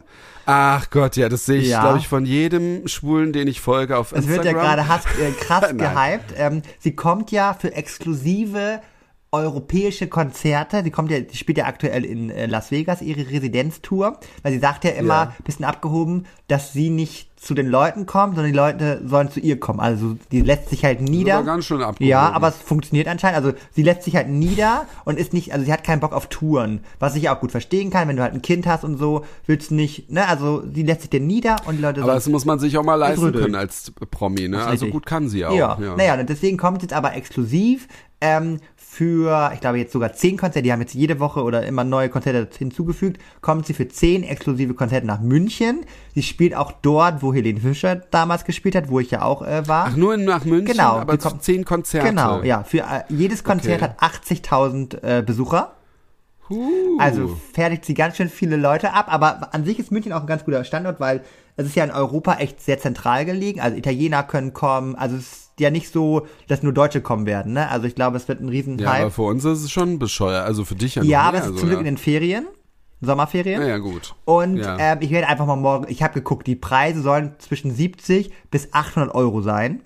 [0.49, 1.81] Ach Gott, ja, das sehe ich, Ja.
[1.81, 4.65] glaube ich, von jedem Schwulen, den ich folge auf Es wird Instagram.
[4.65, 6.35] ja gerade äh, krass gehypt.
[6.37, 8.81] Ähm, sie kommt ja für exklusive
[9.33, 10.83] europäische Konzerte.
[10.85, 14.59] Sie kommt ja, sie spielt ja aktuell in äh, Las Vegas ihre Residenztour, weil sie
[14.59, 15.33] sagt ja immer, Ja.
[15.45, 19.61] bisschen abgehoben, dass sie nicht zu den Leuten kommt, sondern die Leute sollen zu ihr
[19.61, 19.79] kommen.
[19.79, 21.35] Also die lässt sich halt nieder.
[21.37, 22.09] aber ganz schön abgehoben.
[22.09, 23.37] Ja, aber es funktioniert anscheinend.
[23.37, 26.29] Also sie lässt sich halt nieder und ist nicht, also sie hat keinen Bock auf
[26.29, 29.25] Touren, was ich auch gut verstehen kann, wenn du halt ein Kind hast und so,
[29.47, 32.17] willst du nicht, ne, also sie lässt sich denn nieder und die Leute Aber sollen
[32.17, 34.57] das muss man sich auch mal leisten können als Promi, ne?
[34.59, 35.55] ist Also gut kann sie auch.
[35.55, 37.87] Ja, Ja, naja, und deswegen kommt jetzt aber exklusiv
[38.21, 41.85] ähm, für, ich glaube jetzt sogar zehn Konzerte, die haben jetzt jede Woche oder immer
[41.85, 45.85] neue Konzerte hinzugefügt, kommt sie für zehn exklusive Konzerte nach München.
[46.15, 49.69] Sie spielt auch dort, wo Helene Fischer damals gespielt hat, wo ich ja auch äh,
[49.69, 49.89] war.
[49.91, 52.09] Ach, nur nach München, Genau, aber kommt- zehn Konzerte.
[52.09, 52.63] Genau, ja.
[52.63, 53.93] Für äh, jedes Konzert Okay.
[54.01, 55.73] hat 80.000 äh, Besucher.
[56.49, 56.97] Huh.
[56.99, 60.27] Also fertigt sie ganz schön viele Leute ab, aber an sich ist München auch ein
[60.29, 61.23] ganz guter Standort, weil
[61.57, 63.61] es ist ja in Europa echt sehr zentral gelegen.
[63.61, 67.55] Also Italiener können kommen, also es ist ja nicht so, dass nur Deutsche kommen werden.
[67.55, 67.69] Ne?
[67.71, 70.45] Also ich glaube, es wird ein riesen ja, aber für uns ist es schon bescheuert.
[70.45, 72.47] Also für dich ja Ja, aber es ist also, zum Glück in den Ferien,
[73.01, 73.61] Sommerferien.
[73.63, 74.15] Ja, ja, gut.
[74.25, 74.77] Und Ja.
[74.79, 78.73] ähm, ich werde einfach mal morgen, ich habe geguckt, die Preise sollen zwischen 70 bis
[78.73, 79.83] 800 Euro sein.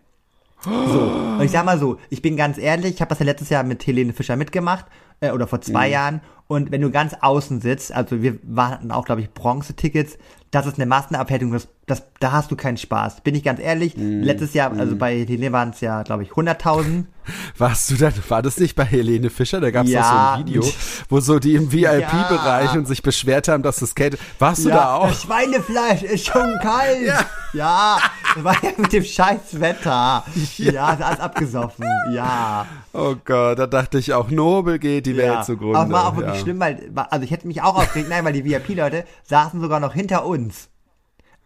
[0.93, 1.01] So,
[1.39, 3.63] und ich sag mal so, ich bin ganz ehrlich, ich habe das ja letztes Jahr
[3.63, 4.85] mit Helene Fischer mitgemacht,
[5.21, 5.93] äh, oder vor zwei Mhm.
[5.93, 6.21] Jahren.
[6.51, 10.19] Und wenn du ganz außen sitzt, also wir hatten auch, glaube ich, Bronze-Tickets,
[10.51, 13.21] das ist eine Massenabfertigung, das, das, da hast du keinen Spaß.
[13.21, 14.23] Bin ich ganz ehrlich, Mhm.
[14.25, 17.05] letztes Jahr, also bei Helene waren es ja, glaube ich, 100.000.
[17.59, 19.61] Warst du dann, war das nicht bei Helene Fischer?
[19.61, 20.33] Da gab es Ja.
[20.35, 20.65] so ein Video,
[21.09, 24.19] wo so die im VIP-Bereich und sich beschwert haben, dass das Kate.
[24.41, 25.09] Warst du da auch?
[25.09, 27.13] Das Schweinefleisch ist schon kalt.
[27.53, 27.99] Ja.
[28.35, 30.25] das war ja mit dem scheiß Wetter.
[30.57, 31.85] Ja, ist alles abgesoffen.
[32.13, 32.67] Ja.
[32.93, 35.43] Oh Gott, da dachte ich auch, Nobel geht die Welt ja.
[35.43, 35.97] zugrunde.
[35.97, 36.40] Auch wirklich ja.
[36.41, 39.95] Schlimm, weil, also ich hätte mich auch aufgeregt, nein, weil die VIP-Leute saßen sogar noch
[39.95, 40.69] hinter uns.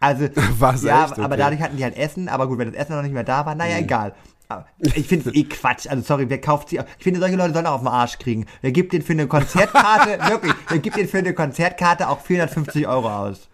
[0.01, 0.28] Also,
[0.59, 1.12] Was, ja, echt?
[1.18, 1.36] aber Okay.
[1.38, 3.55] dadurch hatten die halt Essen, aber gut, wenn das Essen noch nicht mehr da war,
[3.55, 3.59] Mhm.
[3.59, 4.14] naja, egal.
[4.49, 5.86] Aber Ich finde es eh Quatsch.
[5.88, 6.78] Also sorry, wer kauft sie?
[6.99, 8.45] Ich finde, solche Leute sollen auch auf den Arsch kriegen.
[8.61, 12.86] Wer gibt den für eine Konzertkarte, wirklich, wer gibt den für eine Konzertkarte auch 450
[12.86, 13.49] Euro aus?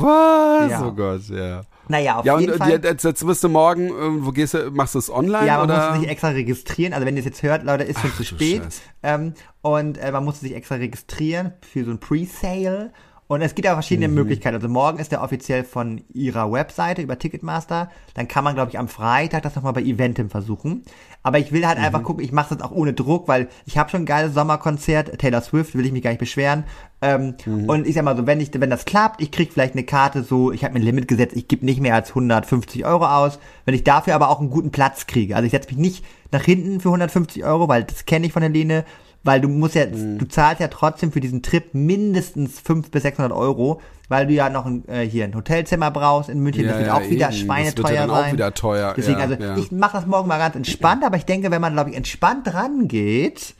[0.00, 0.70] Was?
[0.70, 0.86] Ja.
[0.86, 1.62] Oh Gott, ja.
[1.88, 2.70] Naja, auf Ja, und jeden und Fall.
[2.82, 5.66] jetzt, jetzt wirst du morgen, äh, wo gehst du, machst du es online Ja, man
[5.70, 5.86] oder?
[5.88, 6.94] musste sich extra registrieren.
[6.94, 8.62] Also wenn ihr es jetzt hört, Leute, ist schon Ach, zu spät.
[9.02, 12.92] Ähm, und äh, man musste sich extra registrieren für so ein Pre-Sale.
[13.26, 14.14] Und es gibt ja verschiedene Mhm.
[14.14, 14.56] Möglichkeiten.
[14.56, 17.90] Also morgen ist der offiziell von ihrer Webseite über Ticketmaster.
[18.12, 20.82] Dann kann man, glaube ich, am Freitag das nochmal bei Eventim versuchen.
[21.22, 21.84] Aber ich will halt Mhm.
[21.86, 25.18] einfach gucken, ich mache das auch ohne Druck, weil ich habe schon ein geiles Sommerkonzert,
[25.18, 26.64] Taylor Swift, will ich mich gar nicht beschweren.
[27.00, 27.68] Ähm, Mhm.
[27.68, 30.22] Und ich sag mal so, wenn ich, wenn das klappt, ich krieg vielleicht eine Karte
[30.22, 33.38] so, ich habe mir ein Limit gesetzt, ich gebe nicht mehr als 150 Euro aus.
[33.64, 36.42] Wenn ich dafür aber auch einen guten Platz kriege, also ich setze mich nicht nach
[36.42, 38.84] hinten für 150 Euro, weil das kenne ich von Helene,
[39.24, 40.18] weil du musst ja, Mhm.
[40.18, 44.50] du zahlst ja trotzdem für diesen Trip mindestens 500 bis 600 Euro, weil du ja
[44.50, 47.28] noch ein, äh, hier ein Hotelzimmer brauchst in München, Ja, das wird ja, auch wieder
[47.30, 47.36] eben.
[47.36, 48.32] schweineteuer Das wird ja dann auch sein.
[48.34, 51.60] wieder teuer, Deswegen, also ich mache das morgen mal ganz entspannt, aber ich denke, wenn
[51.60, 53.54] man, glaube ich, entspannt rangeht,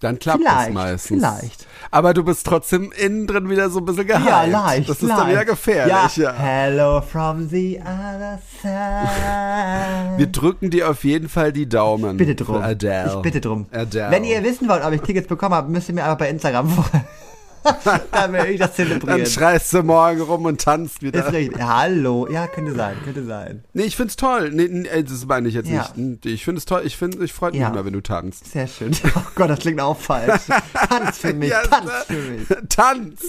[0.00, 1.18] Dann klappt Vielleicht, es meistens.
[1.18, 1.66] vielleicht.
[1.90, 4.26] Aber du bist trotzdem innen drin wieder so ein bisschen gehypt.
[4.26, 4.88] Ja, leicht.
[4.88, 5.20] Das ist leicht.
[5.20, 6.32] dann wieder gefährlich, ja.
[6.34, 10.18] Hello from the other side.
[10.18, 12.16] Wir drücken dir auf jeden Fall die Daumen.
[12.16, 12.62] bitte drum.
[12.62, 13.12] Adele.
[13.16, 13.66] Ich bitte drum.
[13.72, 14.10] Adele.
[14.10, 16.68] Wenn ihr wissen wollt, ob ich Tickets bekommen habe, müsst ihr mir einfach bei Instagram
[16.68, 17.04] folgen.
[18.12, 19.18] Dann will ich das zelebrieren.
[19.22, 21.26] Dann schreist du morgen rum und tanzt wieder.
[21.26, 21.62] ist richtig.
[21.62, 22.28] Hallo.
[22.30, 23.64] Ja, könnte sein, könnte sein.
[23.72, 24.50] Nee, ich find's toll.
[24.52, 25.86] Nee, nee, äh, das meine ich jetzt Ja.
[25.96, 26.26] nicht.
[26.26, 26.82] Ich finde es toll.
[26.84, 27.68] Ich finde, ich freue mich Ja.
[27.68, 28.50] immer, wenn du tanzt.
[28.52, 28.92] Sehr schön.
[29.16, 30.42] Oh Gott, das klingt auch falsch.
[30.88, 31.92] Tanz für mich, Ja, tanz ne?
[32.06, 32.48] für mich.
[32.68, 33.20] Tanz!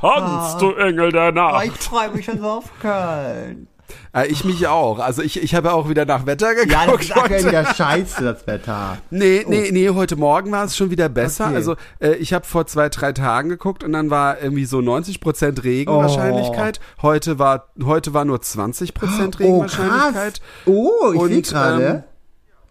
[0.00, 1.66] Tanz, du Engel der Oh, Nacht!
[1.66, 3.68] ich freue mich schon so auf Köln.
[4.14, 4.98] Äh, ich mich auch.
[4.98, 6.72] Also ich, ich habe auch wieder nach Wetter geguckt.
[6.72, 7.46] Ja, das ist heute.
[7.46, 8.98] wieder scheiße, das Wetter.
[9.10, 11.46] Nee, nee, nee, heute Morgen war es schon wieder besser.
[11.46, 11.54] Okay.
[11.54, 15.64] Also äh, ich habe vor zwei, drei Tagen geguckt und dann war irgendwie so 90%
[15.64, 16.80] Regenwahrscheinlichkeit.
[17.02, 19.40] Heute war heute war nur 20% Oh, krass.
[19.40, 20.40] Regenwahrscheinlichkeit.
[20.66, 22.04] Oh, ich sehe gerade.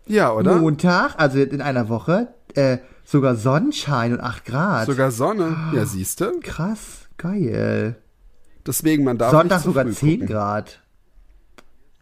[0.05, 0.55] Ja, oder?
[0.57, 4.85] Montag, also in einer Woche, äh, sogar Sonnenschein und 8 Grad.
[4.85, 5.55] Sogar Sonne.
[5.73, 6.33] Ja, siehste.
[6.41, 7.95] Krass, geil.
[8.65, 10.27] Deswegen, man darf Sonntag sogar früh 10 gucken.
[10.27, 10.82] Grad.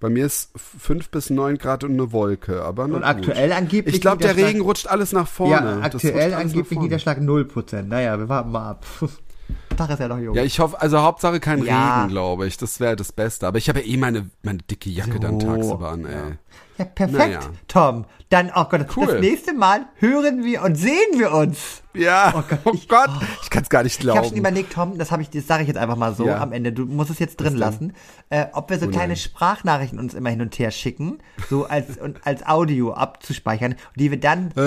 [0.01, 2.63] Bei mir ist 5 bis 9 Grad und eine Wolke.
[2.63, 3.03] Aber Und gut.
[3.03, 3.95] aktuell angeblich.
[3.95, 5.77] Ich glaube, der Regen rutscht alles nach vorne.
[5.79, 6.77] Ja, aktuell angeblich.
[6.77, 7.83] Niederschlag 0%.
[7.83, 8.85] Naja, wir warten mal ab.
[9.77, 10.35] Tag ist ja noch jung.
[10.35, 12.01] Ja, ich hoffe, also Hauptsache kein Ja.
[12.01, 12.57] Regen, glaube ich.
[12.57, 13.47] Das wäre das Beste.
[13.47, 15.47] Aber ich habe ja eh meine, meine dicke Jacke dann So.
[15.47, 16.11] tagsüber an, ey.
[16.13, 16.21] Ja,
[16.85, 17.39] perfekt, Naja.
[17.67, 18.05] Tom.
[18.29, 19.07] Dann, oh Gott, Cool.
[19.07, 21.81] das nächste Mal hören wir und sehen wir uns.
[21.93, 24.37] Ja, oh Gott, Gott, ich- ich, kann es gar nicht Ich habe schon glauben.
[24.37, 26.37] überlegt, Tom, das habe ich, das sage ich jetzt einfach mal so Ja.
[26.39, 26.71] am Ende.
[26.71, 27.91] Du musst es jetzt drin lassen,
[28.29, 29.17] äh, ob wir so Oh kleine.
[29.17, 31.17] Sprachnachrichten uns immer hin und her schicken,
[31.49, 34.61] so als und als Audio abzuspeichern, die wir dann, Äh,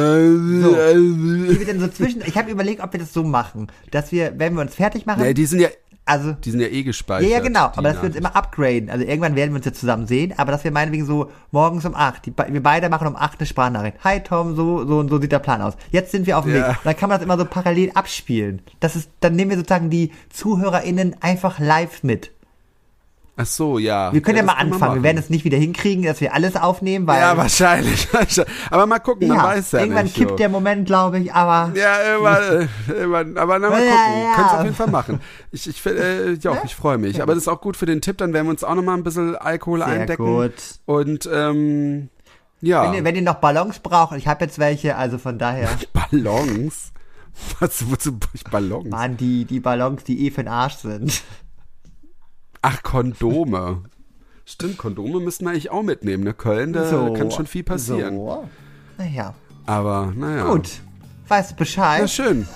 [1.48, 2.22] die wir dann so zwischen.
[2.26, 5.22] Ich habe überlegt, ob wir das so machen, dass wir, wenn wir uns fertig machen,
[5.22, 5.68] nee, die sind ja,
[6.06, 7.30] also die sind ja eh gespeichert.
[7.30, 7.64] ja, ja, genau.
[7.64, 8.90] Aber dass wir uns immer upgraden.
[8.90, 11.94] Also irgendwann werden wir uns ja zusammen sehen, aber dass wir meinetwegen so morgens um
[11.94, 13.96] acht, die, wir beide machen um acht eine Sprachnachricht.
[14.04, 15.74] Hi Tom, so, so und so sieht der Plan aus.
[15.90, 16.68] Jetzt sind wir auf dem Ja.
[16.68, 16.76] Weg.
[16.78, 18.60] Und dann kann man das immer so parallel abspielen.
[18.80, 22.30] Das ist, dann nehmen wir sozusagen die ZuhörerInnen einfach live mit.
[23.36, 24.12] Ach so, ja.
[24.12, 24.94] Wir können ja, das mal man anfangen.
[24.96, 28.06] Wir werden es nicht wieder hinkriegen, dass wir alles aufnehmen, weil Ja, wahrscheinlich.
[28.70, 30.14] Aber mal gucken, man ja, weiß ja irgendwann nicht.
[30.14, 30.36] kippt so.
[30.36, 32.42] der Moment, glaube ich, aber Ja, irgendwann,
[32.88, 34.22] äh, irgendwann, aber na, mal Ja, gucken.
[34.22, 34.34] ja.
[34.36, 35.20] Könnt's auf jeden Fall machen.
[35.50, 37.20] Ich, ich, äh, ja, ich freue mich.
[37.22, 38.94] Aber das ist auch gut für den Tipp, dann werden wir uns auch noch mal
[38.94, 40.24] ein bisschen Alkohol sehr eindecken.
[40.24, 40.52] gut.
[40.84, 42.10] Und, ähm,
[42.60, 42.84] ja.
[42.84, 46.92] Wenn ihr, wenn ihr noch Ballons braucht, ich habe jetzt welche, also von daher Ballons?
[47.58, 48.92] Was, wozu brauche ich Ballons?
[48.92, 51.20] waren die, die Ballons, die eh für den Arsch sind.
[52.66, 53.82] Ach, Kondome.
[54.46, 56.24] Stimmt, Kondome müssen wir eigentlich auch mitnehmen.
[56.24, 56.32] Ne?
[56.32, 56.82] Köln, da
[57.14, 58.16] kann schon viel passieren.
[58.16, 58.48] So.
[58.96, 59.34] Naja,
[59.66, 60.44] Aber, naja.
[60.46, 60.70] gut.
[61.28, 62.00] Weißt du Bescheid?
[62.00, 62.48] Ja, schön.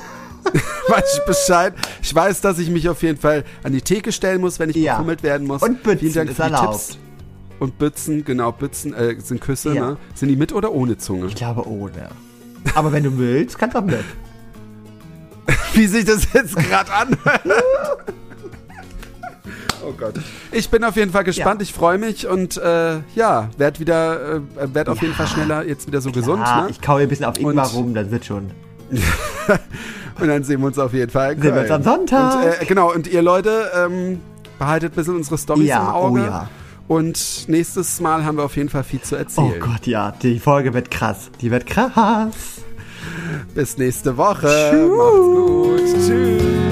[0.88, 1.74] weiß ich Bescheid.
[2.02, 4.76] Ich weiß, dass ich mich auf jeden Fall an die Theke stellen muss, wenn ich
[4.76, 4.94] Ja.
[4.94, 5.62] befummelt werden muss.
[5.62, 6.72] Und Bützen Vielen Dank ist für die erlaubt.
[6.72, 6.98] Tipps.
[7.58, 9.90] Und Bützen, genau, Bützen äh, sind Küsse, Ja.
[9.90, 9.96] ne?
[10.14, 11.26] Sind die mit oder ohne Zunge?
[11.26, 12.08] Ich glaube ohne.
[12.74, 14.04] Aber wenn du willst, kannst du auch mit.
[15.74, 17.42] Wie sich das jetzt gerade anhört.
[19.88, 20.14] Oh Gott.
[20.52, 21.64] Ich bin auf jeden Fall gespannt, Ja.
[21.64, 24.40] ich freue mich und äh, ja, werd wieder, äh,
[24.74, 26.70] werd auf jeden Fall schneller jetzt wieder so gesund, Ah, ne?
[26.70, 28.50] ich kaue ein bisschen auf Und- rum, das wird schon.
[30.20, 31.36] Und dann sehen wir uns auf jeden Fall.
[31.40, 32.34] Sehen wir uns am Sonntag.
[32.34, 34.20] Und, äh, genau, und ihr Leute, ähm,
[34.58, 36.20] behaltet ein bisschen unsere Storys Ja, im Auge.
[36.20, 36.48] oh ja.
[36.88, 39.60] Und nächstes Mal haben wir auf jeden Fall viel zu Oh erzählen.
[39.60, 41.30] Gott, ja, die Folge wird krass.
[41.40, 42.32] Die wird krass.
[43.54, 44.88] Bis nächste Woche.
[44.96, 46.06] Macht's gut.
[46.06, 46.67] Tschüss.